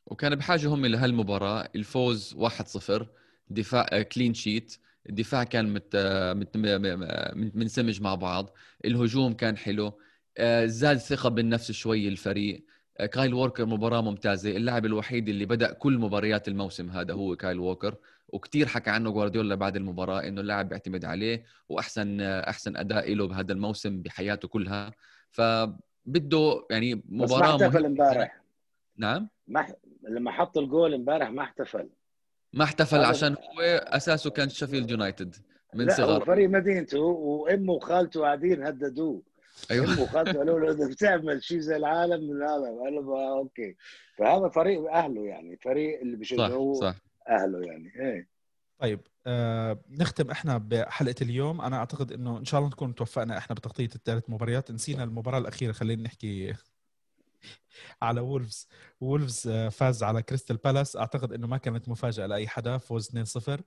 وكان 0.06 0.34
بحاجة 0.34 0.66
هم 0.68 0.86
لهالمباراة. 0.86 1.68
الفوز 1.76 2.34
1-0 2.34 3.06
دفاع 3.48 4.02
clean 4.02 4.34
sheet 4.34 4.76
الدفاع 5.08 5.44
كان 5.44 5.72
مت... 5.72 5.96
مت... 6.36 6.56
منسمج 7.56 8.02
مع 8.02 8.14
بعض. 8.14 8.54
الهجوم 8.84 9.32
كان 9.32 9.56
حلو. 9.56 9.92
آه، 10.38 10.66
زاد 10.66 10.96
ثقة 10.96 11.28
بالنفس 11.28 11.72
شوي 11.72 12.08
الفريق. 12.08 12.56
آه، 12.56 12.68
كايل 13.06 13.34
ووكر 13.34 13.66
مباراة 13.66 14.00
ممتازة 14.00 14.56
اللاعب 14.56 14.86
الوحيد 14.86 15.28
اللي 15.28 15.46
بدأ 15.46 15.72
كل 15.72 15.98
مباريات 15.98 16.48
الموسم 16.48 16.90
هذا 16.90 17.14
هو 17.14 17.36
كايل 17.36 17.58
ووكر 17.58 17.94
وكثير 18.28 18.66
حكى 18.66 18.90
عنه 18.90 19.10
جوارديولا 19.10 19.54
بعد 19.54 19.76
المباراة 19.76 20.20
إنه 20.28 20.40
اللاعب 20.40 20.68
بيعتمد 20.68 21.04
عليه 21.04 21.44
وأحسن 21.68 22.20
أحسن 22.20 22.76
أداء 22.76 23.14
له 23.14 23.26
بهذا 23.26 23.52
الموسم 23.52 24.02
بحياته 24.02 24.48
كلها. 24.48 24.92
فبده 25.30 26.66
يعني 26.70 27.02
مباراة 27.08 27.54
بس 27.54 27.60
ما 27.60 27.66
احتفل 27.66 27.84
امبارح. 27.84 28.42
نعم؟ 28.96 29.28
ما 29.48 29.66
لما 30.08 30.30
حط 30.30 30.58
الجول 30.58 30.94
امبارح 30.94 31.30
ما 31.30 31.42
احتفل. 31.42 31.88
ما 32.52 32.64
احتفل 32.64 33.04
عشان 33.04 33.32
هو 33.32 33.60
أساسه 33.86 34.30
كان 34.30 34.48
شيفيلد 34.48 34.90
يونايتد 34.90 35.36
من 35.74 35.90
صغر 35.90 36.24
فريق 36.24 36.48
مدينته 36.48 37.00
وأمه 37.00 37.72
وخالته 37.72 38.20
قاعدين 38.20 38.62
هددوه. 38.62 39.22
أيوه. 39.70 40.12
قالوا 40.12 40.60
له 40.60 40.70
اذا 40.70 40.88
بتعمل 40.88 41.42
شيء 41.42 41.58
زي 41.58 41.76
العالم 41.76 42.30
من 42.30 42.42
هذا. 42.42 42.78
قال 42.84 42.94
له 42.94 43.32
okay. 43.38 43.76
فهذا 44.18 44.48
فريق 44.48 44.92
أهله 44.92 45.26
يعني 45.26 45.56
فريق 45.56 46.00
اللي 46.00 46.16
بيشجعوه 46.16 46.74
صح, 46.74 46.80
صح 46.80 46.96
أهله 47.28 47.66
يعني. 47.66 47.92
إيه. 48.00 48.28
طيب 48.78 49.00
آه 49.26 49.80
نختم 49.90 50.30
إحنا 50.30 50.58
بحلقة 50.58 51.14
اليوم. 51.22 51.60
أنا 51.60 51.76
أعتقد 51.76 52.12
إنه 52.12 52.38
إن 52.38 52.44
شاء 52.44 52.60
الله 52.60 52.70
نكون 52.70 52.94
توفقنا 52.94 53.38
إحنا 53.38 53.54
بتغطية 53.54 53.90
الثلاث 53.94 54.24
مباريات. 54.28 54.70
نسينا 54.70 55.04
المباراة 55.04 55.38
الأخيرة 55.38 55.72
خلينا 55.72 56.02
نحكي 56.02 56.54
على 58.02 58.20
وولفز. 58.20 58.68
وولفز 59.00 59.48
آه، 59.48 59.68
فاز 59.68 60.02
على 60.02 60.22
كريستال 60.22 60.56
بالاس. 60.56 60.96
أعتقد 60.96 61.32
إنه 61.32 61.46
ما 61.46 61.56
كانت 61.56 61.88
مفاجأة 61.88 62.26
لأي 62.26 62.48
حدا 62.48 62.78
فوز 62.78 63.08
2-0 63.08 63.62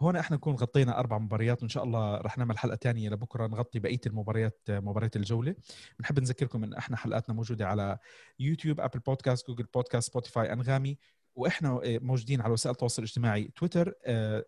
هون 0.00 0.16
إحنا 0.16 0.36
نكون 0.36 0.54
غطينا 0.54 0.98
أربع 0.98 1.18
مباريات 1.18 1.60
وإن 1.60 1.68
شاء 1.68 1.84
الله 1.84 2.16
رح 2.16 2.38
نعمل 2.38 2.58
حلقة 2.58 2.76
ثانية 2.76 3.10
لبكرة 3.10 3.46
نغطي 3.46 3.78
بقية 3.78 4.00
المباريات 4.06 4.60
آه، 4.70 4.80
مباريات 4.80 5.16
الجولة. 5.16 5.54
بنحب 5.98 6.20
نذكركم 6.20 6.64
إن 6.64 6.74
إحنا 6.74 6.96
حلقاتنا 6.96 7.34
موجودة 7.34 7.68
على 7.68 7.98
يوتيوب 8.38 8.80
أبل 8.80 8.98
بودكاست 8.98 9.46
جوجل 9.46 9.64
بودكاست 9.74 10.10
سبوتيفاي 10.10 10.52
أنغامي. 10.52 10.98
وإحنا 11.34 11.68
آه، 11.84 11.98
موجودين 12.02 12.40
على 12.40 12.52
وسائل 12.52 12.72
التواصل 12.72 13.02
الاجتماعي 13.02 13.52
تويتر 13.56 13.94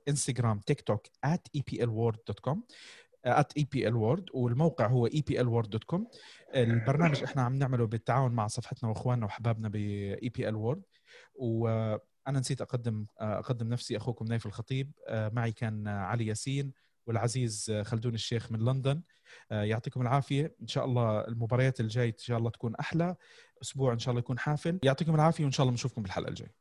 إنستغرام 0.08 0.58
تيك 0.58 0.80
توك 0.80 1.06
eplworld.com 1.56 2.58
at 3.26 3.60
EPL 3.60 3.94
World 3.94 4.24
والموقع 4.34 4.86
هو 4.86 5.08
eplworld.com 5.08 6.00
البرنامج 6.54 7.22
إحنا 7.22 7.42
عم 7.42 7.54
نعمله 7.54 7.86
بالتعاون 7.86 8.32
مع 8.32 8.46
صفحتنا 8.46 8.90
وإخواننا 8.90 9.26
وحبابنا 9.26 9.70
ب 9.72 10.16
EPL 10.24 10.54
World. 10.54 10.82
وأنا 12.26 12.40
نسيت 12.40 12.60
أقدم 12.60 13.06
أقدم 13.18 13.68
نفسي 13.68 13.96
أخوكم 13.96 14.24
نايف 14.24 14.46
الخطيب. 14.46 14.92
معي 15.10 15.52
كان 15.52 15.88
علي 15.88 16.26
ياسين 16.26 16.72
والعزيز 17.06 17.72
خلدون 17.82 18.14
الشيخ 18.14 18.52
من 18.52 18.58
لندن. 18.58 19.02
يعطيكم 19.50 20.02
العافية. 20.02 20.56
إن 20.62 20.66
شاء 20.66 20.84
الله 20.84 21.20
المباريات 21.20 21.80
الجاي 21.80 22.08
إن 22.08 22.18
شاء 22.18 22.38
الله 22.38 22.50
تكون 22.50 22.76
أحلى. 22.76 23.16
أسبوع 23.62 23.92
إن 23.92 23.98
شاء 23.98 24.10
الله 24.10 24.18
يكون 24.18 24.38
حافل. 24.38 24.78
يعطيكم 24.82 25.14
العافية 25.14 25.44
وإن 25.44 25.52
شاء 25.52 25.64
الله 25.64 25.70
بنشوفكم 25.70 26.02
بالحلقة 26.02 26.28
الجاية. 26.28 26.54